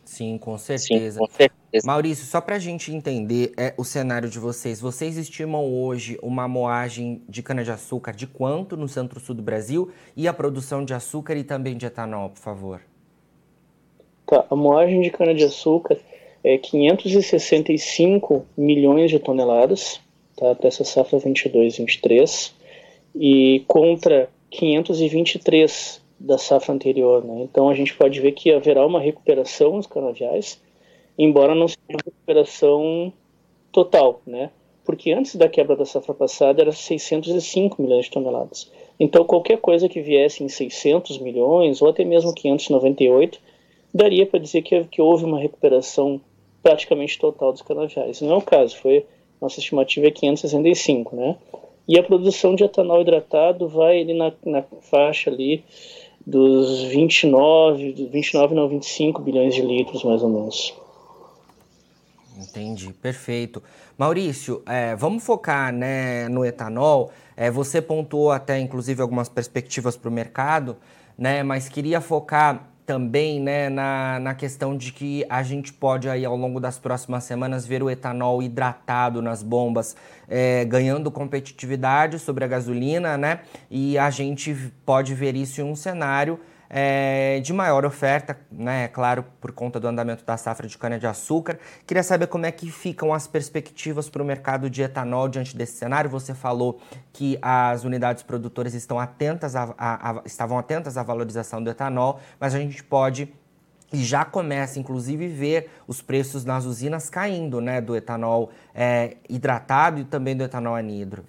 Sim, 0.04 0.38
com 0.38 0.56
certeza. 0.56 1.18
Sim, 1.18 1.26
com 1.26 1.26
certeza. 1.26 1.84
Maurício, 1.84 2.24
só 2.24 2.40
para 2.40 2.54
a 2.54 2.58
gente 2.60 2.94
entender 2.94 3.52
é, 3.56 3.74
o 3.76 3.84
cenário 3.84 4.30
de 4.30 4.38
vocês, 4.38 4.80
vocês 4.80 5.18
estimam 5.18 5.64
hoje 5.64 6.16
uma 6.22 6.46
moagem 6.46 7.20
de 7.28 7.42
cana-de-açúcar 7.42 8.12
de 8.12 8.26
quanto 8.26 8.76
no 8.76 8.86
centro-sul 8.86 9.34
do 9.34 9.42
Brasil 9.42 9.90
e 10.16 10.28
a 10.28 10.32
produção 10.32 10.84
de 10.84 10.94
açúcar 10.94 11.34
e 11.34 11.42
também 11.42 11.76
de 11.76 11.84
etanol, 11.84 12.30
por 12.30 12.38
favor? 12.38 12.80
Tá, 14.26 14.46
a 14.48 14.56
moagem 14.56 15.02
de 15.02 15.10
cana-de-açúcar 15.10 15.98
é 16.42 16.56
565 16.56 18.46
milhões 18.56 19.10
de 19.10 19.18
toneladas, 19.18 20.00
tá, 20.36 20.54
para 20.54 20.68
essa 20.68 20.84
safra 20.84 21.18
22-23, 21.18 22.52
e 22.52 22.55
contra 23.66 24.28
523 24.50 26.02
da 26.18 26.38
safra 26.38 26.74
anterior. 26.74 27.24
Né? 27.24 27.42
Então 27.42 27.68
a 27.68 27.74
gente 27.74 27.94
pode 27.94 28.20
ver 28.20 28.32
que 28.32 28.52
haverá 28.52 28.86
uma 28.86 29.00
recuperação 29.00 29.76
nos 29.76 29.86
canaviais, 29.86 30.60
embora 31.18 31.54
não 31.54 31.68
seja 31.68 31.80
uma 31.90 32.00
recuperação 32.04 33.12
total, 33.72 34.20
né? 34.26 34.50
porque 34.84 35.12
antes 35.12 35.34
da 35.34 35.48
quebra 35.48 35.74
da 35.74 35.84
safra 35.84 36.14
passada 36.14 36.62
era 36.62 36.72
605 36.72 37.82
milhões 37.82 38.04
de 38.04 38.10
toneladas. 38.12 38.70
Então 38.98 39.24
qualquer 39.24 39.58
coisa 39.58 39.88
que 39.88 40.00
viesse 40.00 40.44
em 40.44 40.48
600 40.48 41.18
milhões 41.18 41.82
ou 41.82 41.88
até 41.88 42.04
mesmo 42.04 42.32
598 42.32 43.38
daria 43.92 44.26
para 44.26 44.38
dizer 44.38 44.62
que, 44.62 44.84
que 44.84 45.02
houve 45.02 45.24
uma 45.24 45.40
recuperação 45.40 46.20
praticamente 46.62 47.18
total 47.18 47.52
dos 47.52 47.62
canaviais. 47.62 48.20
Não 48.20 48.34
é 48.34 48.36
o 48.36 48.42
caso, 48.42 48.76
foi 48.76 49.04
nossa 49.40 49.60
estimativa 49.60 50.06
é 50.06 50.10
565, 50.10 51.14
né? 51.14 51.36
E 51.88 51.98
a 51.98 52.02
produção 52.02 52.54
de 52.54 52.64
etanol 52.64 53.00
hidratado 53.00 53.68
vai 53.68 54.00
ali 54.00 54.14
na, 54.14 54.32
na 54.44 54.62
faixa 54.82 55.30
ali 55.30 55.64
dos 56.26 56.82
29, 56.82 58.08
29 58.10 58.54
não 58.54 58.68
25 58.68 59.22
bilhões 59.22 59.54
de 59.54 59.62
litros 59.62 60.02
mais 60.02 60.22
ou 60.22 60.28
menos. 60.28 60.74
Entendi, 62.36 62.92
perfeito. 62.92 63.62
Maurício, 63.96 64.62
é, 64.66 64.94
vamos 64.94 65.24
focar 65.24 65.72
né, 65.72 66.28
no 66.28 66.44
etanol. 66.44 67.10
É, 67.36 67.50
você 67.50 67.80
pontuou 67.80 68.30
até, 68.30 68.58
inclusive, 68.58 69.00
algumas 69.00 69.28
perspectivas 69.28 69.96
para 69.96 70.08
o 70.08 70.12
mercado, 70.12 70.76
né, 71.16 71.42
mas 71.42 71.68
queria 71.68 72.00
focar 72.00 72.68
também 72.86 73.40
né, 73.40 73.68
na, 73.68 74.20
na 74.20 74.34
questão 74.34 74.76
de 74.76 74.92
que 74.92 75.26
a 75.28 75.42
gente 75.42 75.72
pode 75.72 76.08
aí 76.08 76.24
ao 76.24 76.36
longo 76.36 76.60
das 76.60 76.78
próximas 76.78 77.24
semanas 77.24 77.66
ver 77.66 77.82
o 77.82 77.90
etanol 77.90 78.40
hidratado 78.40 79.20
nas 79.20 79.42
bombas 79.42 79.96
é, 80.28 80.64
ganhando 80.64 81.10
competitividade 81.10 82.18
sobre 82.20 82.44
a 82.44 82.48
gasolina, 82.48 83.18
né? 83.18 83.40
E 83.68 83.98
a 83.98 84.08
gente 84.10 84.54
pode 84.84 85.14
ver 85.14 85.34
isso 85.34 85.60
em 85.60 85.64
um 85.64 85.74
cenário 85.74 86.38
é, 86.68 87.40
de 87.40 87.52
maior 87.52 87.84
oferta, 87.84 88.38
né? 88.50 88.88
Claro, 88.88 89.24
por 89.40 89.52
conta 89.52 89.78
do 89.78 89.86
andamento 89.86 90.24
da 90.24 90.36
safra 90.36 90.66
de 90.66 90.76
cana-de-açúcar. 90.76 91.58
Queria 91.86 92.02
saber 92.02 92.26
como 92.26 92.46
é 92.46 92.52
que 92.52 92.70
ficam 92.70 93.12
as 93.12 93.26
perspectivas 93.26 94.08
para 94.08 94.22
o 94.22 94.24
mercado 94.24 94.68
de 94.68 94.82
etanol 94.82 95.28
diante 95.28 95.56
desse 95.56 95.74
cenário. 95.74 96.10
Você 96.10 96.34
falou 96.34 96.80
que 97.12 97.38
as 97.40 97.84
unidades 97.84 98.22
produtoras 98.22 98.74
estão 98.74 98.98
atentas 98.98 99.54
a, 99.54 99.74
a, 99.78 100.10
a, 100.10 100.22
estavam 100.24 100.58
atentas 100.58 100.96
à 100.96 101.02
valorização 101.02 101.62
do 101.62 101.70
etanol, 101.70 102.20
mas 102.38 102.54
a 102.54 102.58
gente 102.58 102.82
pode 102.82 103.32
e 103.92 103.98
já 103.98 104.24
começa, 104.24 104.80
inclusive, 104.80 105.28
ver 105.28 105.70
os 105.86 106.02
preços 106.02 106.44
nas 106.44 106.64
usinas 106.64 107.08
caindo, 107.08 107.60
né, 107.60 107.80
do 107.80 107.94
etanol 107.94 108.50
é, 108.74 109.16
hidratado 109.28 110.00
e 110.00 110.04
também 110.04 110.36
do 110.36 110.42
etanol 110.42 110.74
anidro. 110.74 111.24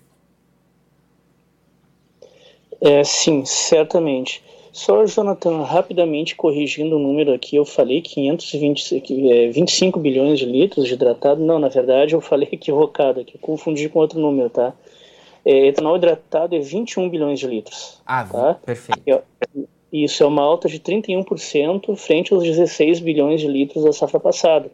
É, 2.82 3.03
sim, 3.03 3.46
certamente. 3.46 4.44
Só, 4.77 5.07
Jonathan, 5.07 5.63
rapidamente 5.63 6.36
corrigindo 6.36 6.98
o 6.98 7.00
número 7.00 7.34
aqui, 7.34 7.55
eu 7.55 7.65
falei 7.65 8.00
520, 8.00 9.03
é, 9.27 9.50
25 9.50 10.00
bilhões 10.00 10.38
de 10.38 10.46
litros 10.46 10.86
de 10.86 10.93
hidratado. 10.93 11.43
Não, 11.43 11.57
na 11.57 11.67
verdade 11.67 12.13
eu 12.13 12.22
falei 12.22 12.48
equivocado 12.53 13.19
aqui, 13.19 13.39
confundi 13.39 13.89
com 13.89 13.98
outro 13.98 14.19
número, 14.19 14.51
tá? 14.51 14.75
É, 15.43 15.65
etanol 15.65 15.96
hidratado 15.96 16.55
é 16.55 16.60
21 16.60 17.10
bilhões 17.10 17.39
de 17.39 17.48
litros. 17.48 18.00
Ah, 18.05 18.24
tá? 18.24 18.53
perfeito. 18.53 19.24
Isso 19.91 20.22
é 20.22 20.27
uma 20.27 20.43
alta 20.43 20.69
de 20.69 20.79
31% 20.79 21.96
frente 21.96 22.31
aos 22.31 22.43
16 22.43 23.00
bilhões 23.00 23.41
de 23.41 23.48
litros 23.48 23.84
da 23.84 23.91
safra 23.91 24.19
passada. 24.19 24.69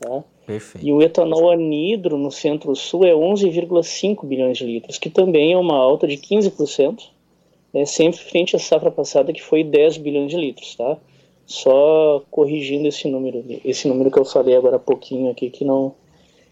Tá? 0.00 0.22
Perfeito. 0.46 0.86
E 0.86 0.92
o 0.92 1.00
etanol 1.00 1.50
anidro 1.50 2.18
no 2.18 2.30
centro-sul 2.30 3.06
é 3.06 3.12
11,5 3.12 4.22
bilhões 4.26 4.58
de 4.58 4.66
litros, 4.66 4.98
que 4.98 5.08
também 5.08 5.54
é 5.54 5.56
uma 5.56 5.78
alta 5.78 6.06
de 6.06 6.18
15% 6.18 7.04
né, 7.72 7.84
sempre 7.84 8.20
frente 8.20 8.56
à 8.56 8.58
safra 8.58 8.90
passada 8.90 9.32
que 9.32 9.42
foi 9.42 9.64
10 9.64 9.98
bilhões 9.98 10.30
de 10.30 10.36
litros, 10.36 10.74
tá? 10.76 10.96
Só 11.46 12.22
corrigindo 12.30 12.86
esse 12.86 13.08
número, 13.08 13.44
esse 13.64 13.88
número 13.88 14.10
que 14.10 14.18
eu 14.18 14.24
falei 14.24 14.56
agora 14.56 14.76
há 14.76 14.80
pouquinho 14.80 15.30
aqui, 15.30 15.50
que 15.50 15.64
não, 15.64 15.94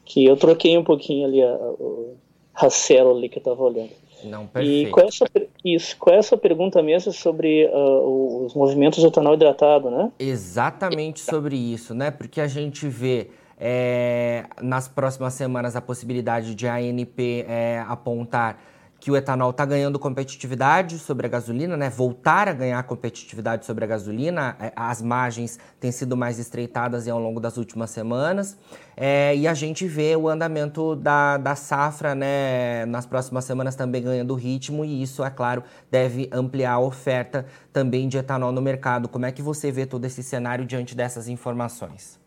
que 0.04 0.24
eu 0.24 0.36
troquei 0.36 0.76
um 0.76 0.84
pouquinho 0.84 1.26
ali 1.26 1.42
a, 1.42 1.54
a, 1.54 2.66
a 2.66 2.70
célula 2.70 3.16
ali 3.16 3.28
que 3.28 3.38
eu 3.38 3.40
estava 3.40 3.62
olhando. 3.62 3.90
Não, 4.24 4.46
perfeito. 4.46 4.88
E 4.88 4.90
qual 4.90 5.06
é 5.06 5.08
a 5.08 5.12
sua, 5.12 5.28
isso, 5.64 5.96
qual 5.96 6.16
é 6.16 6.18
a 6.18 6.22
sua 6.22 6.38
pergunta 6.38 6.82
mesmo 6.82 7.12
sobre 7.12 7.66
uh, 7.66 8.44
os 8.46 8.54
movimentos 8.54 9.00
do 9.00 9.08
etanol 9.08 9.34
hidratado, 9.34 9.90
né? 9.90 10.10
Exatamente 10.18 11.20
sobre 11.20 11.56
isso, 11.56 11.94
né? 11.94 12.10
Porque 12.10 12.40
a 12.40 12.48
gente 12.48 12.88
vê 12.88 13.28
é, 13.58 14.44
nas 14.60 14.88
próximas 14.88 15.34
semanas 15.34 15.76
a 15.76 15.80
possibilidade 15.80 16.54
de 16.54 16.66
a 16.66 16.76
ANP 16.76 17.44
é, 17.48 17.84
apontar 17.86 18.60
que 19.00 19.10
o 19.12 19.16
etanol 19.16 19.50
está 19.50 19.64
ganhando 19.64 19.98
competitividade 19.98 20.98
sobre 20.98 21.26
a 21.26 21.30
gasolina, 21.30 21.76
né? 21.76 21.88
Voltar 21.88 22.48
a 22.48 22.52
ganhar 22.52 22.82
competitividade 22.82 23.64
sobre 23.64 23.84
a 23.84 23.86
gasolina. 23.86 24.56
É, 24.60 24.72
as 24.74 25.00
margens 25.00 25.58
têm 25.78 25.92
sido 25.92 26.16
mais 26.16 26.38
estreitadas 26.38 27.06
ao 27.06 27.18
longo 27.18 27.38
das 27.38 27.56
últimas 27.56 27.90
semanas. 27.90 28.58
É, 28.96 29.36
e 29.36 29.46
a 29.46 29.54
gente 29.54 29.86
vê 29.86 30.16
o 30.16 30.28
andamento 30.28 30.96
da, 30.96 31.36
da 31.36 31.54
safra, 31.54 32.14
né? 32.14 32.84
Nas 32.86 33.06
próximas 33.06 33.44
semanas 33.44 33.76
também 33.76 34.02
ganhando 34.02 34.34
ritmo, 34.34 34.84
e 34.84 35.00
isso, 35.00 35.22
é 35.22 35.30
claro, 35.30 35.62
deve 35.88 36.28
ampliar 36.32 36.72
a 36.72 36.80
oferta 36.80 37.46
também 37.72 38.08
de 38.08 38.18
etanol 38.18 38.50
no 38.50 38.60
mercado. 38.60 39.08
Como 39.08 39.24
é 39.24 39.30
que 39.30 39.42
você 39.42 39.70
vê 39.70 39.86
todo 39.86 40.04
esse 40.04 40.24
cenário 40.24 40.66
diante 40.66 40.96
dessas 40.96 41.28
informações? 41.28 42.18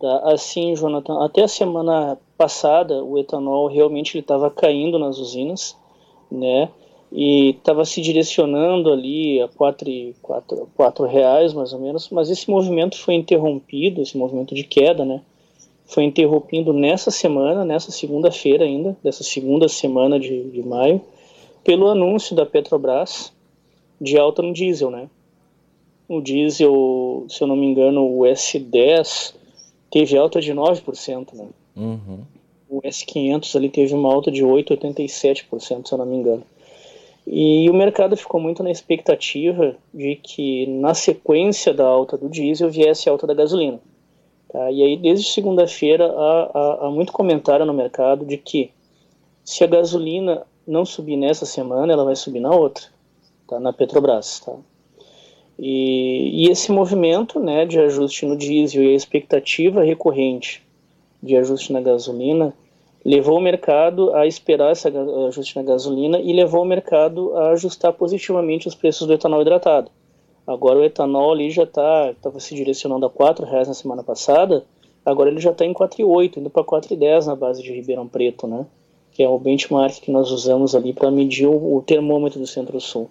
Tá, 0.00 0.32
assim, 0.32 0.76
Jonathan, 0.76 1.24
até 1.24 1.42
a 1.42 1.48
semana 1.48 2.18
passada 2.36 3.02
o 3.02 3.18
etanol 3.18 3.66
realmente 3.68 4.18
estava 4.18 4.50
caindo 4.50 4.98
nas 4.98 5.18
usinas, 5.18 5.76
né? 6.30 6.68
E 7.12 7.50
estava 7.50 7.84
se 7.84 8.00
direcionando 8.00 8.92
ali 8.92 9.40
a 9.40 9.48
4, 9.48 9.86
4, 10.20 10.68
4 10.74 11.06
reais 11.06 11.52
mais 11.52 11.72
ou 11.72 11.78
menos, 11.78 12.08
mas 12.10 12.28
esse 12.28 12.50
movimento 12.50 12.98
foi 12.98 13.14
interrompido, 13.14 14.02
esse 14.02 14.16
movimento 14.16 14.54
de 14.54 14.64
queda, 14.64 15.04
né? 15.04 15.20
Foi 15.86 16.02
interrompido 16.02 16.72
nessa 16.72 17.10
semana, 17.10 17.64
nessa 17.64 17.92
segunda-feira 17.92 18.64
ainda, 18.64 18.96
dessa 19.02 19.22
segunda 19.22 19.68
semana 19.68 20.18
de, 20.18 20.50
de 20.50 20.62
maio, 20.62 21.00
pelo 21.62 21.88
anúncio 21.88 22.34
da 22.34 22.44
Petrobras 22.44 23.32
de 24.00 24.18
alta 24.18 24.42
no 24.42 24.52
diesel, 24.52 24.90
né? 24.90 25.08
O 26.08 26.20
diesel, 26.20 27.24
se 27.28 27.42
eu 27.42 27.46
não 27.46 27.56
me 27.56 27.66
engano, 27.66 28.04
o 28.04 28.22
S10 28.22 29.34
teve 29.90 30.16
alta 30.16 30.40
de 30.40 30.52
9%, 30.52 31.32
né? 31.34 31.46
Uhum. 31.76 32.20
O 32.68 32.80
S500 32.82 33.56
ali 33.56 33.68
teve 33.68 33.94
uma 33.94 34.12
alta 34.12 34.30
de 34.30 34.42
8,87%, 34.42 35.86
se 35.86 35.92
eu 35.92 35.98
não 35.98 36.06
me 36.06 36.16
engano. 36.16 36.42
E 37.26 37.68
o 37.70 37.74
mercado 37.74 38.16
ficou 38.16 38.40
muito 38.40 38.62
na 38.62 38.70
expectativa 38.70 39.76
de 39.92 40.16
que 40.16 40.66
na 40.66 40.92
sequência 40.92 41.72
da 41.72 41.86
alta 41.86 42.18
do 42.18 42.28
diesel 42.28 42.70
viesse 42.70 43.08
a 43.08 43.12
alta 43.12 43.26
da 43.26 43.34
gasolina. 43.34 43.80
Tá? 44.48 44.70
E 44.70 44.82
aí, 44.82 44.96
desde 44.96 45.30
segunda-feira, 45.30 46.06
há, 46.06 46.50
há, 46.54 46.86
há, 46.86 46.90
muito 46.90 47.12
comentário 47.12 47.64
no 47.64 47.72
mercado 47.72 48.26
de 48.26 48.36
que 48.36 48.70
se 49.42 49.64
a 49.64 49.66
gasolina 49.66 50.46
não 50.66 50.84
subir 50.84 51.16
nessa 51.16 51.46
semana, 51.46 51.92
ela 51.92 52.04
vai 52.04 52.16
subir 52.16 52.40
na 52.40 52.54
outra, 52.54 52.84
tá? 53.48 53.58
na 53.58 53.72
Petrobras. 53.72 54.40
Tá? 54.40 54.54
E, 55.58 56.44
e, 56.44 56.50
esse 56.50 56.70
movimento 56.72 57.40
né, 57.40 57.64
de 57.64 57.78
ajuste 57.78 58.26
no 58.26 58.36
diesel 58.36 58.82
e 58.82 58.88
a 58.88 58.96
expectativa 58.96 59.82
recorrente 59.82 60.63
de 61.24 61.36
ajuste 61.36 61.72
na 61.72 61.80
gasolina 61.80 62.54
levou 63.04 63.38
o 63.38 63.40
mercado 63.40 64.14
a 64.14 64.26
esperar 64.26 64.72
esse 64.72 64.88
ajuste 65.28 65.56
na 65.56 65.62
gasolina 65.62 66.18
e 66.18 66.32
levou 66.32 66.62
o 66.62 66.66
mercado 66.66 67.36
a 67.36 67.50
ajustar 67.50 67.92
positivamente 67.92 68.66
os 68.66 68.74
preços 68.74 69.06
do 69.06 69.12
etanol 69.12 69.42
hidratado. 69.42 69.90
Agora 70.46 70.78
o 70.78 70.84
etanol 70.84 71.32
ali 71.32 71.50
já 71.50 71.64
está 71.64 72.10
estava 72.10 72.40
se 72.40 72.54
direcionando 72.54 73.06
a 73.06 73.08
R$ 73.08 73.44
reais 73.44 73.68
na 73.68 73.74
semana 73.74 74.02
passada, 74.02 74.64
agora 75.04 75.30
ele 75.30 75.40
já 75.40 75.50
está 75.50 75.64
em 75.64 75.74
4,8, 75.74 76.38
indo 76.38 76.50
para 76.50 76.64
4,10 76.64 77.26
na 77.26 77.36
base 77.36 77.62
de 77.62 77.72
Ribeirão 77.72 78.08
Preto, 78.08 78.46
né? 78.46 78.66
Que 79.12 79.22
é 79.22 79.28
o 79.28 79.38
benchmark 79.38 80.00
que 80.00 80.10
nós 80.10 80.30
usamos 80.30 80.74
ali 80.74 80.92
para 80.92 81.10
medir 81.10 81.46
o, 81.46 81.82
termômetro 81.86 82.40
do 82.40 82.46
Centro-Sul. 82.46 83.08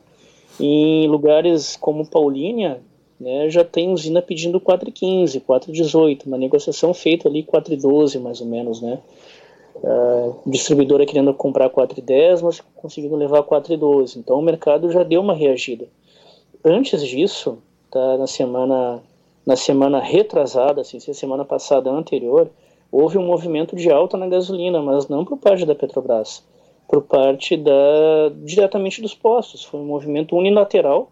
Em 0.60 1.08
lugares 1.08 1.76
como 1.76 2.06
Paulínia, 2.06 2.82
né, 3.20 3.50
já 3.50 3.64
tem 3.64 3.92
usina 3.92 4.22
pedindo 4.22 4.60
4,15, 4.60 5.42
4,18, 5.42 6.26
uma 6.26 6.38
negociação 6.38 6.94
feita 6.94 7.28
ali 7.28 7.44
4,12 7.44 8.20
mais 8.20 8.42
ou 8.42 8.48
menos, 8.48 8.82
né? 8.82 9.00
Uh, 9.76 10.36
distribuidora 10.46 11.06
querendo 11.06 11.34
comprar 11.34 11.70
4,10, 11.70 12.42
mas 12.42 12.62
conseguindo 12.76 13.16
levar 13.16 13.44
4,12. 13.44 14.18
Então 14.18 14.38
o 14.38 14.42
mercado 14.42 14.92
já 14.92 15.04
deu 15.04 15.22
uma 15.22 15.34
reagida. 15.34 15.88
Antes 16.64 17.06
disso, 17.06 17.58
tá, 17.92 18.18
na 18.18 18.28
semana 18.28 19.02
na 19.46 19.56
semana 19.56 20.00
retrasada, 20.00 20.82
assim, 20.82 21.00
semana 21.00 21.44
passada 21.44 21.92
anterior, 21.92 22.50
houve 22.92 23.18
um 23.18 23.26
movimento 23.26 23.76
de 23.76 23.92
alta 23.92 24.18
na 24.18 24.28
gasolina, 24.28 24.82
mas 24.82 25.08
não 25.08 25.26
por 25.26 25.38
parte 25.38 25.66
da 25.66 25.76
Petrobras, 25.76 26.46
por 26.88 27.04
parte 27.04 27.58
da 27.58 28.30
diretamente 28.44 29.02
dos 29.02 29.14
postos. 29.14 29.64
Foi 29.64 29.80
um 29.80 29.86
movimento 29.86 30.36
unilateral, 30.36 31.10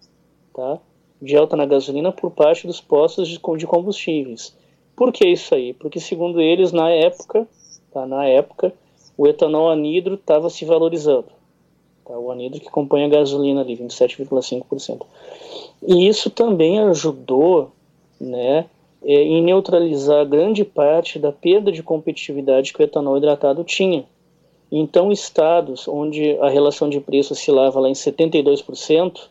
tá? 0.54 0.80
De 1.22 1.38
alta 1.38 1.56
na 1.56 1.66
gasolina 1.66 2.12
por 2.12 2.32
parte 2.32 2.66
dos 2.66 2.82
postos 2.82 3.28
de, 3.28 3.40
combustíveis. 3.68 4.56
Por 4.96 5.12
que 5.12 5.26
isso 5.28 5.54
aí? 5.54 5.74
Porque 5.74 6.00
segundo 6.00 6.42
eles, 6.42 6.72
na 6.72 6.90
época, 6.90 7.48
tá, 7.92 8.06
na 8.06 8.26
época, 8.26 8.74
o 9.18 9.28
etanol 9.28 9.70
anidro 9.70 10.16
estava 10.16 10.50
se 10.50 10.66
valorizando. 10.66 11.28
Tá, 12.06 12.18
o 12.18 12.32
anidro 12.32 12.60
que 12.60 12.70
compõe 12.70 13.04
a 13.04 13.10
gasolina 13.10 13.62
ali, 13.62 13.78
27,5%. 13.78 15.06
E 15.88 16.08
isso 16.08 16.30
também 16.30 16.80
ajudou 16.80 17.72
né, 18.20 18.66
é, 19.04 19.14
em 19.14 19.42
neutralizar 19.42 20.26
grande 20.26 20.64
parte 20.64 21.20
da 21.20 21.32
perda 21.32 21.72
de 21.72 21.84
competitividade 21.84 22.74
que 22.74 22.82
o 22.82 22.84
etanol 22.84 23.18
hidratado 23.18 23.64
tinha. 23.64 24.06
Então, 24.72 25.12
estados 25.12 25.88
onde 25.88 26.38
a 26.40 26.50
relação 26.50 26.90
de 26.90 27.00
preço 27.00 27.34
oscilava 27.34 27.80
lá 27.80 27.90
em 27.90 27.94
72%, 27.94 29.30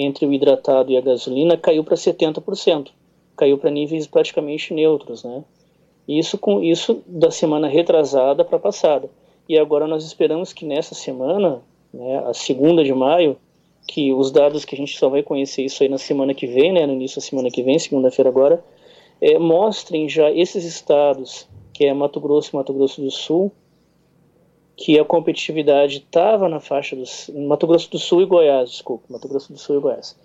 entre 0.00 0.24
o 0.24 0.32
hidratado 0.32 0.92
e 0.92 0.96
a 0.96 1.00
gasolina 1.00 1.56
caiu 1.56 1.82
para 1.82 1.96
70%, 1.96 2.90
caiu 3.36 3.58
para 3.58 3.68
níveis 3.68 4.06
praticamente 4.06 4.72
neutros, 4.72 5.24
né? 5.24 5.42
Isso 6.06 6.38
com 6.38 6.62
isso 6.62 7.02
da 7.04 7.32
semana 7.32 7.66
retrasada 7.66 8.44
para 8.44 8.60
passada. 8.60 9.10
E 9.48 9.58
agora 9.58 9.88
nós 9.88 10.04
esperamos 10.04 10.52
que 10.52 10.64
nessa 10.64 10.94
semana, 10.94 11.60
né, 11.92 12.22
a 12.26 12.32
segunda 12.32 12.84
de 12.84 12.94
maio, 12.94 13.36
que 13.88 14.12
os 14.12 14.30
dados 14.30 14.64
que 14.64 14.74
a 14.74 14.78
gente 14.78 14.96
só 14.96 15.08
vai 15.08 15.22
conhecer 15.22 15.64
isso 15.64 15.82
aí 15.82 15.88
na 15.88 15.98
semana 15.98 16.32
que 16.32 16.46
vem, 16.46 16.72
né, 16.72 16.86
no 16.86 16.92
início 16.92 17.20
da 17.20 17.26
semana 17.26 17.50
que 17.50 17.62
vem, 17.62 17.78
segunda-feira 17.78 18.30
agora, 18.30 18.64
é, 19.20 19.38
mostrem 19.38 20.08
já 20.08 20.30
esses 20.30 20.64
estados, 20.64 21.48
que 21.74 21.84
é 21.84 21.92
Mato 21.92 22.20
Grosso 22.20 22.50
e 22.52 22.56
Mato 22.56 22.72
Grosso 22.72 23.00
do 23.00 23.10
Sul, 23.10 23.50
que 24.78 24.96
a 24.96 25.04
competitividade 25.04 25.96
estava 25.96 26.48
na 26.48 26.60
faixa 26.60 26.94
dos 26.94 27.28
Mato 27.34 27.66
Grosso 27.66 27.90
do 27.90 27.98
Sul 27.98 28.22
e 28.22 28.26
Goiás, 28.26 28.70
desculpa, 28.70 29.04
Mato 29.10 29.26
Grosso 29.26 29.52
do 29.52 29.58
Sul 29.58 29.76
e 29.76 29.80
Goiás, 29.80 30.16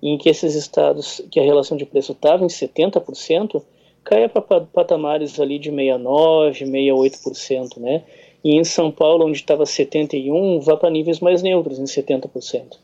em 0.00 0.16
que 0.16 0.28
esses 0.28 0.54
estados 0.54 1.20
que 1.28 1.40
a 1.40 1.42
relação 1.42 1.76
de 1.76 1.84
preço 1.84 2.12
estava 2.12 2.44
em 2.44 2.46
70%, 2.46 3.60
caia 4.04 4.28
para 4.28 4.60
patamares 4.60 5.40
ali 5.40 5.58
de 5.58 5.70
69, 5.70 6.64
68%, 6.66 7.78
né? 7.78 8.04
E 8.44 8.54
em 8.54 8.62
São 8.62 8.92
Paulo, 8.92 9.26
onde 9.26 9.38
estava 9.38 9.66
71, 9.66 10.60
vá 10.60 10.76
para 10.76 10.88
níveis 10.88 11.18
mais 11.18 11.42
neutros, 11.42 11.80
em 11.80 11.84
70%. 11.84 12.78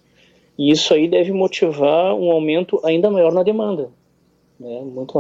E 0.59 0.73
isso 0.73 0.93
aí 0.93 1.07
deve 1.07 1.31
motivar 1.31 2.17
um 2.17 2.33
aumento 2.33 2.81
ainda 2.83 3.09
maior 3.09 3.33
na 3.33 3.45
demanda, 3.45 3.91
né? 4.59 4.81
Muito 4.81 5.17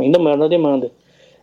ainda 0.00 0.18
maior 0.18 0.38
na 0.38 0.48
demanda. 0.48 0.90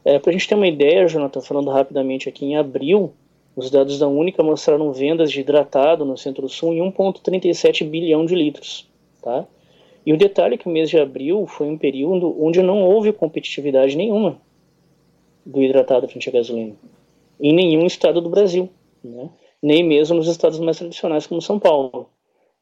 É, 0.03 0.17
para 0.17 0.31
a 0.31 0.33
gente 0.33 0.47
ter 0.47 0.55
uma 0.55 0.67
ideia, 0.67 1.07
Jonathan, 1.07 1.41
falando 1.41 1.69
rapidamente 1.69 2.27
aqui, 2.27 2.43
em 2.43 2.57
abril 2.57 3.13
os 3.55 3.69
dados 3.69 3.99
da 3.99 4.07
Única 4.07 4.41
mostraram 4.43 4.91
vendas 4.91 5.31
de 5.31 5.41
hidratado 5.41 6.05
no 6.05 6.17
Centro-Sul 6.17 6.73
em 6.73 6.91
1,37 6.91 7.87
bilhão 7.87 8.25
de 8.25 8.35
litros. 8.35 8.87
Tá? 9.21 9.45
E 10.05 10.13
o 10.13 10.17
detalhe 10.17 10.55
é 10.55 10.57
que 10.57 10.67
o 10.67 10.71
mês 10.71 10.89
de 10.89 10.97
abril 10.97 11.45
foi 11.45 11.67
um 11.67 11.77
período 11.77 12.35
onde 12.41 12.61
não 12.61 12.83
houve 12.83 13.11
competitividade 13.11 13.97
nenhuma 13.97 14.39
do 15.45 15.61
hidratado 15.61 16.07
frente 16.07 16.29
à 16.29 16.31
gasolina. 16.31 16.75
Em 17.39 17.53
nenhum 17.53 17.85
estado 17.85 18.21
do 18.21 18.29
Brasil. 18.29 18.69
Né? 19.03 19.29
Nem 19.61 19.83
mesmo 19.83 20.15
nos 20.15 20.27
estados 20.27 20.59
mais 20.59 20.77
tradicionais 20.77 21.27
como 21.27 21.41
São 21.41 21.59
Paulo. 21.59 22.09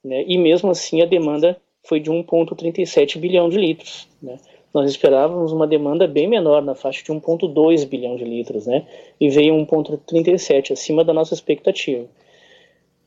Né? 0.04 0.24
E 0.28 0.38
mesmo 0.38 0.72
assim 0.72 1.02
a 1.02 1.06
demanda 1.06 1.60
foi 1.84 2.00
de 2.00 2.10
1,37 2.10 3.20
bilhão 3.20 3.50
de 3.50 3.58
litros. 3.58 4.08
Né? 4.22 4.38
Nós 4.78 4.92
esperávamos 4.92 5.52
uma 5.52 5.66
demanda 5.66 6.06
bem 6.06 6.28
menor, 6.28 6.62
na 6.62 6.76
faixa 6.76 7.04
de 7.04 7.12
1,2 7.12 7.84
bilhão 7.88 8.16
de 8.16 8.24
litros, 8.24 8.68
né? 8.68 8.86
E 9.20 9.28
veio 9.28 9.56
1,37, 9.56 10.72
acima 10.72 11.04
da 11.04 11.12
nossa 11.12 11.34
expectativa. 11.34 12.06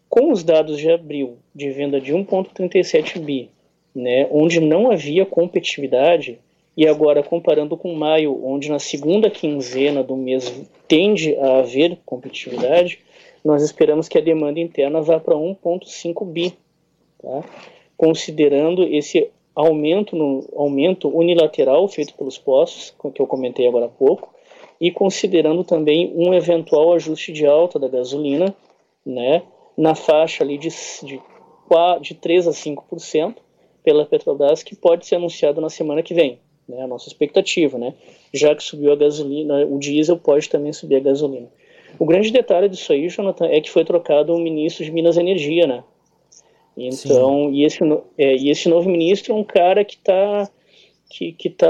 Com 0.09 0.33
os 0.33 0.42
dados 0.42 0.78
de 0.78 0.90
abril 0.90 1.37
de 1.54 1.70
venda 1.70 2.00
de 2.00 2.12
1,37 2.12 3.20
bi, 3.20 3.50
né, 3.94 4.26
onde 4.33 4.59
não 4.59 4.90
havia 4.90 5.24
competitividade, 5.24 6.40
e 6.76 6.88
agora 6.88 7.22
comparando 7.22 7.76
com 7.76 7.94
maio, 7.94 8.44
onde 8.44 8.68
na 8.68 8.80
segunda 8.80 9.30
quinzena 9.30 10.02
do 10.02 10.16
mês 10.16 10.52
tende 10.88 11.37
a 11.37 11.59
haver 11.59 11.98
competitividade, 12.04 12.98
nós 13.44 13.62
esperamos 13.62 14.09
que 14.09 14.18
a 14.18 14.20
demanda 14.20 14.59
interna 14.59 15.00
vá 15.00 15.20
para 15.20 15.37
1,5 15.37 16.26
bi, 16.26 16.52
tá? 17.22 17.44
considerando 17.96 18.83
esse 18.83 19.30
aumento, 19.61 20.16
no, 20.16 20.49
aumento 20.57 21.09
unilateral 21.09 21.87
feito 21.88 22.14
pelos 22.14 22.38
postos, 22.38 22.94
que 23.14 23.20
eu 23.20 23.27
comentei 23.27 23.66
agora 23.66 23.87
há 23.87 23.88
pouco, 23.88 24.33
e 24.81 24.90
considerando 24.90 25.62
também 25.62 26.12
um 26.16 26.33
eventual 26.33 26.92
ajuste 26.94 27.33
de 27.33 27.46
alta 27.46 27.79
da 27.79 27.88
gasolina, 27.88 28.55
né, 29.05 29.42
na 29.77 29.94
faixa 29.94 30.42
ali 30.42 30.57
de, 30.57 30.68
de, 31.03 31.20
de 32.01 32.14
3 32.14 32.49
a 32.49 32.51
5% 32.51 33.37
pela 33.85 34.07
Petrobras, 34.07 34.62
que 34.62 34.75
pode 34.75 35.07
ser 35.07 35.16
anunciado 35.16 35.61
na 35.61 35.68
semana 35.68 36.03
que 36.03 36.14
vem, 36.14 36.38
né, 36.68 36.83
a 36.83 36.87
nossa 36.87 37.09
expectativa, 37.09 37.79
né, 37.79 37.94
já 38.33 38.55
que 38.55 38.62
subiu 38.62 38.92
a 38.92 38.96
gasolina, 38.96 39.66
o 39.66 39.79
diesel 39.79 40.16
pode 40.16 40.49
também 40.49 40.73
subir 40.73 40.96
a 40.96 41.01
gasolina. 41.01 41.49
O 41.99 42.07
grande 42.07 42.31
detalhe 42.31 42.68
disso 42.68 42.92
aí, 42.92 43.09
Jonathan, 43.09 43.46
é 43.46 43.61
que 43.61 43.70
foi 43.70 43.85
trocado 43.85 44.33
o 44.33 44.38
ministro 44.38 44.85
de 44.85 44.92
Minas 44.92 45.16
e 45.16 45.20
Energia, 45.20 45.66
né, 45.66 45.85
então, 46.88 47.50
e 47.50 47.64
esse, 47.64 47.78
é, 48.16 48.36
e 48.36 48.50
esse 48.50 48.68
novo 48.68 48.88
ministro 48.88 49.32
é 49.32 49.36
um 49.36 49.44
cara 49.44 49.84
que 49.84 49.96
está 49.96 50.48
que, 51.08 51.32
que 51.32 51.50
tá, 51.50 51.66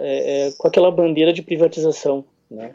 é, 0.00 0.46
é, 0.46 0.52
com 0.56 0.66
aquela 0.66 0.90
bandeira 0.90 1.34
de 1.34 1.42
privatização, 1.42 2.24
né? 2.50 2.74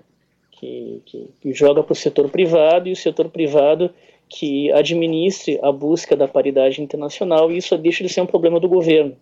que, 0.60 1.02
que, 1.06 1.30
que 1.42 1.54
joga 1.54 1.82
para 1.82 1.94
o 1.94 1.96
setor 1.96 2.30
privado 2.30 2.90
e 2.90 2.92
o 2.92 2.96
setor 2.96 3.30
privado 3.30 3.90
que 4.28 4.72
administre 4.74 5.58
a 5.64 5.72
busca 5.72 6.16
da 6.16 6.28
paridade 6.28 6.82
internacional 6.82 7.52
e 7.52 7.58
isso 7.58 7.76
deixa 7.78 8.04
de 8.04 8.10
ser 8.10 8.22
um 8.22 8.28
problema 8.28 8.60
do 8.60 8.68
governo, 8.68 9.16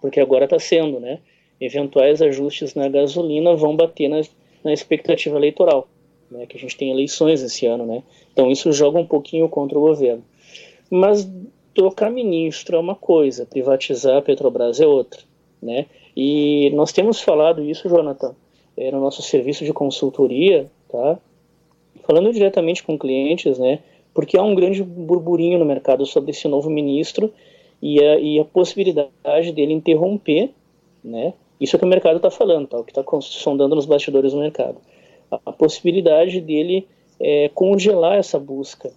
porque 0.00 0.18
agora 0.18 0.44
está 0.44 0.58
sendo, 0.58 0.98
né? 0.98 1.20
Eventuais 1.60 2.22
ajustes 2.22 2.74
na 2.74 2.88
gasolina 2.88 3.54
vão 3.54 3.76
bater 3.76 4.08
na, 4.08 4.22
na 4.64 4.72
expectativa 4.72 5.36
eleitoral, 5.36 5.86
né? 6.30 6.46
Que 6.46 6.56
a 6.56 6.60
gente 6.60 6.76
tem 6.76 6.90
eleições 6.90 7.42
esse 7.42 7.66
ano, 7.66 7.86
né? 7.86 8.02
Então 8.32 8.50
isso 8.50 8.72
joga 8.72 8.98
um 8.98 9.06
pouquinho 9.06 9.48
contra 9.48 9.78
o 9.78 9.82
governo. 9.82 10.24
Mas 10.90 11.30
trocar 11.74 12.10
ministro 12.10 12.76
é 12.76 12.78
uma 12.78 12.94
coisa, 12.94 13.46
privatizar 13.46 14.16
a 14.16 14.22
Petrobras 14.22 14.80
é 14.80 14.86
outra, 14.86 15.20
né? 15.62 15.86
E 16.16 16.70
nós 16.74 16.92
temos 16.92 17.20
falado 17.20 17.62
isso, 17.62 17.88
Jonathan, 17.88 18.34
é, 18.76 18.90
no 18.90 19.00
nosso 19.00 19.22
serviço 19.22 19.64
de 19.64 19.72
consultoria, 19.72 20.70
tá? 20.88 21.18
Falando 22.02 22.32
diretamente 22.32 22.82
com 22.82 22.98
clientes, 22.98 23.58
né? 23.58 23.80
Porque 24.12 24.36
há 24.36 24.42
um 24.42 24.54
grande 24.54 24.82
burburinho 24.82 25.58
no 25.58 25.64
mercado 25.64 26.04
sobre 26.04 26.32
esse 26.32 26.48
novo 26.48 26.68
ministro 26.68 27.32
e 27.80 28.02
a, 28.02 28.18
e 28.18 28.40
a 28.40 28.44
possibilidade 28.44 29.52
dele 29.52 29.72
interromper, 29.72 30.50
né? 31.02 31.32
Isso 31.60 31.76
é 31.76 31.76
o 31.76 31.80
que 31.80 31.84
o 31.84 31.88
mercado 31.88 32.16
está 32.16 32.30
falando, 32.30 32.66
tá? 32.66 32.78
O 32.78 32.84
que 32.84 32.90
está 32.90 33.04
sondando 33.20 33.76
nos 33.76 33.86
bastidores 33.86 34.32
do 34.32 34.38
mercado. 34.38 34.78
A, 35.30 35.38
a 35.46 35.52
possibilidade 35.52 36.40
dele 36.40 36.88
é, 37.20 37.48
congelar 37.54 38.18
essa 38.18 38.38
busca 38.38 38.90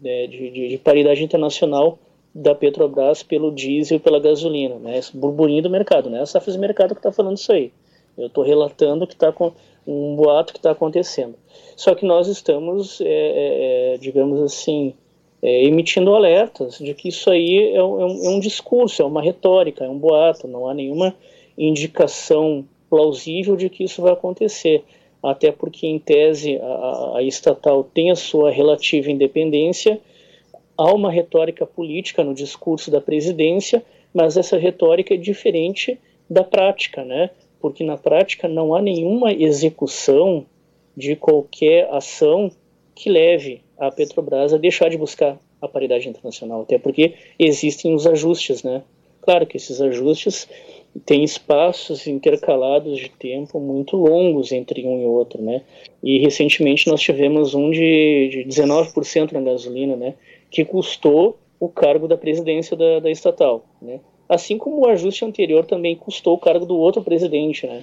né, 0.00 0.26
de, 0.26 0.50
de, 0.50 0.68
de, 0.68 0.78
paridade 0.78 1.22
internacional 1.22 1.98
da 2.34 2.54
Petrobras 2.54 3.22
pelo 3.22 3.52
diesel 3.52 3.96
e 3.96 4.00
pela 4.00 4.18
gasolina, 4.18 4.76
né? 4.76 4.98
Esse 4.98 5.14
burburinho 5.16 5.62
do 5.62 5.70
mercado, 5.70 6.08
né? 6.08 6.20
A 6.20 6.26
Safras 6.26 6.56
Mercado 6.56 6.94
que 6.94 7.00
está 7.00 7.12
falando 7.12 7.36
isso 7.36 7.52
aí. 7.52 7.72
Eu 8.16 8.26
estou 8.26 8.44
relatando 8.44 9.06
que 9.06 9.14
está 9.14 9.32
com 9.32 9.52
um 9.86 10.16
boato 10.16 10.52
que 10.52 10.58
está 10.58 10.70
acontecendo. 10.70 11.34
Só 11.76 11.94
que 11.94 12.06
nós 12.06 12.28
estamos, 12.28 13.00
é, 13.00 13.04
é, 13.04 13.94
é, 13.94 13.98
digamos 13.98 14.40
assim, 14.40 14.94
é, 15.42 15.64
emitindo 15.64 16.14
alertas 16.14 16.78
de 16.78 16.94
que 16.94 17.08
isso 17.08 17.30
aí 17.30 17.74
é 17.74 17.82
um, 17.82 18.24
é 18.24 18.28
um, 18.30 18.40
discurso, 18.40 19.02
é 19.02 19.04
uma 19.04 19.20
retórica, 19.20 19.84
é 19.84 19.88
um 19.88 19.98
boato, 19.98 20.46
não 20.46 20.68
há 20.68 20.74
nenhuma 20.74 21.14
indicação 21.58 22.64
plausível 22.88 23.56
de 23.56 23.68
que 23.68 23.84
isso 23.84 24.00
vai 24.00 24.12
acontecer. 24.12 24.84
Até 25.22 25.52
porque, 25.52 25.86
em 25.86 25.98
tese, 25.98 26.58
a, 26.60 27.18
a 27.18 27.22
estatal 27.22 27.84
tem 27.84 28.10
a 28.10 28.16
sua 28.16 28.50
relativa 28.50 29.10
independência, 29.10 30.00
há 30.76 30.92
uma 30.92 31.10
retórica 31.10 31.66
política 31.66 32.24
no 32.24 32.34
discurso 32.34 32.90
da 32.90 33.00
presidência, 33.00 33.84
mas 34.12 34.36
essa 34.36 34.58
retórica 34.58 35.14
é 35.14 35.16
diferente 35.16 35.98
da 36.28 36.42
prática, 36.42 37.04
né? 37.04 37.30
Porque 37.60 37.84
na 37.84 37.96
prática 37.96 38.48
não 38.48 38.74
há 38.74 38.82
nenhuma 38.82 39.32
execução 39.32 40.44
de 40.96 41.14
qualquer 41.14 41.88
ação 41.90 42.50
que 42.94 43.08
leve 43.08 43.62
a 43.78 43.90
Petrobras 43.90 44.52
a 44.52 44.58
deixar 44.58 44.90
de 44.90 44.98
buscar 44.98 45.38
a 45.60 45.68
paridade 45.68 46.08
internacional, 46.08 46.62
até 46.62 46.78
porque 46.78 47.14
existem 47.38 47.94
os 47.94 48.06
ajustes, 48.06 48.62
né? 48.62 48.82
Claro 49.22 49.46
que 49.46 49.56
esses 49.56 49.80
ajustes 49.80 50.48
têm 51.06 51.24
espaços 51.24 52.06
intercalados 52.06 52.98
de 52.98 53.08
tempo 53.08 53.58
muito 53.58 53.96
longos 53.96 54.52
entre 54.52 54.86
um 54.86 55.00
e 55.00 55.06
outro, 55.06 55.42
né? 55.42 55.62
E 56.02 56.18
recentemente 56.18 56.88
nós 56.88 57.00
tivemos 57.00 57.54
um 57.54 57.70
de, 57.70 58.28
de 58.30 58.44
19% 58.48 59.32
na 59.32 59.40
gasolina, 59.40 59.96
né? 59.96 60.14
Que 60.50 60.64
custou 60.64 61.38
o 61.58 61.68
cargo 61.68 62.06
da 62.06 62.16
presidência 62.16 62.76
da, 62.76 63.00
da 63.00 63.10
estatal, 63.10 63.64
né? 63.80 64.00
Assim 64.28 64.58
como 64.58 64.80
o 64.80 64.86
ajuste 64.86 65.24
anterior 65.24 65.64
também 65.64 65.96
custou 65.96 66.34
o 66.34 66.38
cargo 66.38 66.66
do 66.66 66.76
outro 66.76 67.02
presidente, 67.02 67.66
né? 67.66 67.82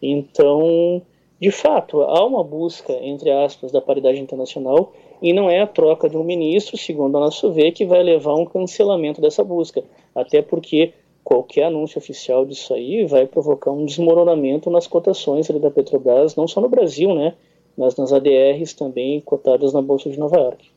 Então, 0.00 1.02
de 1.40 1.50
fato, 1.50 2.02
há 2.02 2.24
uma 2.24 2.42
busca, 2.42 2.92
entre 3.02 3.30
aspas, 3.30 3.70
da 3.70 3.80
paridade 3.80 4.20
internacional 4.20 4.92
e 5.20 5.32
não 5.32 5.50
é 5.50 5.60
a 5.60 5.66
troca 5.66 6.08
de 6.08 6.16
um 6.16 6.24
ministro, 6.24 6.76
segundo 6.76 7.16
a 7.16 7.20
nosso 7.20 7.52
ver, 7.52 7.72
que 7.72 7.84
vai 7.84 8.02
levar 8.02 8.32
a 8.32 8.36
um 8.36 8.44
cancelamento 8.44 9.20
dessa 9.20 9.44
busca. 9.44 9.82
Até 10.14 10.42
porque 10.42 10.92
qualquer 11.28 11.64
anúncio 11.64 11.98
oficial 11.98 12.46
disso 12.46 12.72
aí 12.72 13.04
vai 13.04 13.26
provocar 13.26 13.70
um 13.70 13.84
desmoronamento 13.84 14.70
nas 14.70 14.86
cotações 14.86 15.46
da 15.46 15.70
Petrobras, 15.70 16.34
não 16.34 16.48
só 16.48 16.58
no 16.58 16.70
Brasil, 16.70 17.14
né, 17.14 17.34
mas 17.76 17.94
nas 17.96 18.14
ADRs 18.14 18.72
também 18.72 19.20
cotadas 19.20 19.74
na 19.74 19.82
Bolsa 19.82 20.08
de 20.08 20.18
Nova 20.18 20.38
York. 20.38 20.70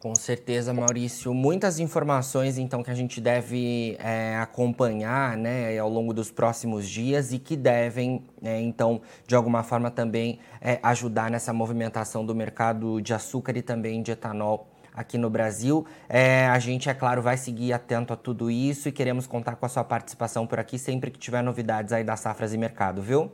Com 0.00 0.14
certeza, 0.14 0.72
Maurício. 0.72 1.34
Muitas 1.34 1.78
informações, 1.78 2.56
então, 2.56 2.82
que 2.82 2.90
a 2.90 2.94
gente 2.94 3.20
deve 3.20 3.96
é, 4.00 4.36
acompanhar 4.36 5.36
né, 5.36 5.78
ao 5.78 5.88
longo 5.90 6.14
dos 6.14 6.30
próximos 6.30 6.88
dias 6.88 7.30
e 7.32 7.38
que 7.38 7.56
devem, 7.56 8.24
é, 8.42 8.58
então, 8.58 9.02
de 9.26 9.36
alguma 9.36 9.62
forma 9.62 9.90
também 9.90 10.38
é, 10.62 10.80
ajudar 10.82 11.30
nessa 11.30 11.52
movimentação 11.52 12.24
do 12.24 12.34
mercado 12.34 13.02
de 13.02 13.12
açúcar 13.12 13.54
e 13.56 13.62
também 13.62 14.02
de 14.02 14.12
etanol 14.12 14.71
aqui 14.94 15.16
no 15.16 15.30
Brasil. 15.30 15.86
É, 16.08 16.46
a 16.46 16.58
gente, 16.58 16.88
é 16.88 16.94
claro, 16.94 17.22
vai 17.22 17.36
seguir 17.36 17.72
atento 17.72 18.12
a 18.12 18.16
tudo 18.16 18.50
isso 18.50 18.88
e 18.88 18.92
queremos 18.92 19.26
contar 19.26 19.56
com 19.56 19.66
a 19.66 19.68
sua 19.68 19.84
participação 19.84 20.46
por 20.46 20.58
aqui 20.58 20.78
sempre 20.78 21.10
que 21.10 21.18
tiver 21.18 21.42
novidades 21.42 21.92
aí 21.92 22.04
das 22.04 22.20
safras 22.20 22.52
e 22.52 22.58
mercado, 22.58 23.00
viu? 23.00 23.30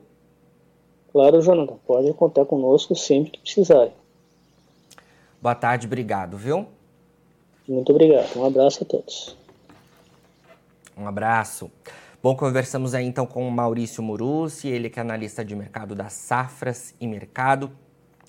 Claro, 1.13 1.41
Jonathan. 1.41 1.77
Pode 1.87 2.13
contar 2.15 2.45
conosco 2.45 2.95
sempre 2.95 3.33
que 3.33 3.41
precisar. 3.41 3.89
Boa 5.41 5.55
tarde, 5.55 5.87
obrigado, 5.87 6.37
viu? 6.37 6.67
Muito 7.67 7.91
obrigado. 7.91 8.37
Um 8.37 8.45
abraço 8.45 8.83
a 8.83 8.87
todos. 8.87 9.37
Um 10.97 11.07
abraço. 11.07 11.71
Bom, 12.21 12.35
conversamos 12.35 12.95
aí 12.95 13.07
então 13.07 13.25
com 13.25 13.47
o 13.47 13.51
Maurício 13.51 14.03
Murucci, 14.03 14.67
ele 14.69 14.91
que 14.91 14.99
é 14.99 15.03
analista 15.03 15.45
de 15.45 15.55
mercado 15.55 15.95
das 15.95 16.13
safras 16.13 16.95
e 17.01 17.07
mercado. 17.07 17.71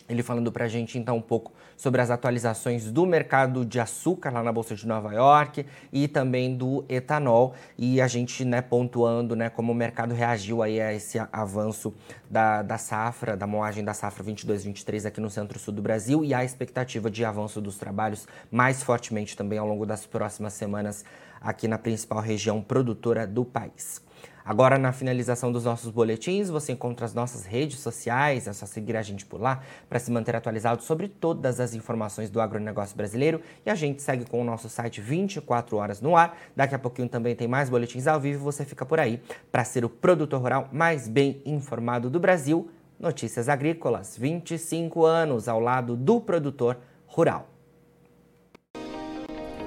Ele 0.09 0.23
falando 0.23 0.51
para 0.51 0.65
a 0.65 0.67
gente 0.67 0.97
então 0.97 1.17
um 1.17 1.21
pouco 1.21 1.53
sobre 1.77 2.01
as 2.01 2.09
atualizações 2.09 2.91
do 2.91 3.05
mercado 3.05 3.63
de 3.63 3.79
açúcar 3.79 4.31
lá 4.31 4.41
na 4.41 4.51
Bolsa 4.51 4.75
de 4.75 4.87
Nova 4.87 5.13
York 5.13 5.65
e 5.93 6.07
também 6.07 6.57
do 6.57 6.83
etanol 6.89 7.53
e 7.77 8.01
a 8.01 8.07
gente 8.07 8.43
né, 8.43 8.61
pontuando 8.61 9.35
né, 9.35 9.49
como 9.49 9.71
o 9.71 9.75
mercado 9.75 10.15
reagiu 10.15 10.63
aí 10.63 10.81
a 10.81 10.91
esse 10.91 11.19
avanço 11.31 11.93
da, 12.29 12.63
da 12.63 12.77
safra, 12.77 13.37
da 13.37 13.45
moagem 13.45 13.83
da 13.83 13.93
safra 13.93 14.23
22-23 14.23 15.05
aqui 15.05 15.21
no 15.21 15.29
centro-sul 15.29 15.73
do 15.73 15.81
Brasil 15.81 16.25
e 16.25 16.33
a 16.33 16.43
expectativa 16.43 17.09
de 17.09 17.23
avanço 17.23 17.61
dos 17.61 17.77
trabalhos 17.77 18.27
mais 18.51 18.81
fortemente 18.81 19.37
também 19.37 19.59
ao 19.59 19.67
longo 19.67 19.85
das 19.85 20.05
próximas 20.05 20.53
semanas 20.53 21.05
aqui 21.39 21.67
na 21.67 21.77
principal 21.77 22.19
região 22.19 22.61
produtora 22.61 23.25
do 23.25 23.45
país. 23.45 24.08
Agora, 24.49 24.79
na 24.79 24.91
finalização 24.91 25.51
dos 25.51 25.65
nossos 25.65 25.91
boletins, 25.91 26.49
você 26.49 26.71
encontra 26.71 27.05
as 27.05 27.13
nossas 27.13 27.45
redes 27.45 27.81
sociais, 27.81 28.47
é 28.47 28.51
só 28.51 28.65
seguir 28.65 28.97
a 28.97 29.01
gente 29.03 29.23
por 29.23 29.39
lá 29.39 29.61
para 29.87 29.99
se 29.99 30.09
manter 30.09 30.35
atualizado 30.35 30.81
sobre 30.81 31.07
todas 31.07 31.59
as 31.59 31.75
informações 31.75 32.31
do 32.31 32.41
agronegócio 32.41 32.97
brasileiro. 32.97 33.41
E 33.63 33.69
a 33.69 33.75
gente 33.75 34.01
segue 34.01 34.25
com 34.25 34.41
o 34.41 34.43
nosso 34.43 34.67
site 34.67 35.01
24 35.01 35.77
horas 35.77 36.01
no 36.01 36.15
ar. 36.15 36.35
Daqui 36.55 36.73
a 36.73 36.79
pouquinho 36.79 37.07
também 37.07 37.35
tem 37.35 37.47
mais 37.47 37.69
boletins 37.69 38.07
ao 38.07 38.19
vivo, 38.19 38.43
você 38.43 38.65
fica 38.65 38.83
por 38.83 38.99
aí 38.99 39.21
para 39.51 39.63
ser 39.63 39.85
o 39.85 39.89
produtor 39.89 40.41
rural 40.41 40.67
mais 40.71 41.07
bem 41.07 41.43
informado 41.45 42.09
do 42.09 42.19
Brasil. 42.19 42.71
Notícias 42.99 43.49
Agrícolas, 43.49 44.17
25 44.17 45.05
anos 45.05 45.47
ao 45.47 45.59
lado 45.59 45.95
do 45.95 46.19
produtor 46.19 46.75
rural. 47.05 47.47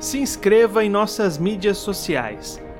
Se 0.00 0.18
inscreva 0.18 0.84
em 0.84 0.90
nossas 0.90 1.38
mídias 1.38 1.78
sociais 1.78 2.60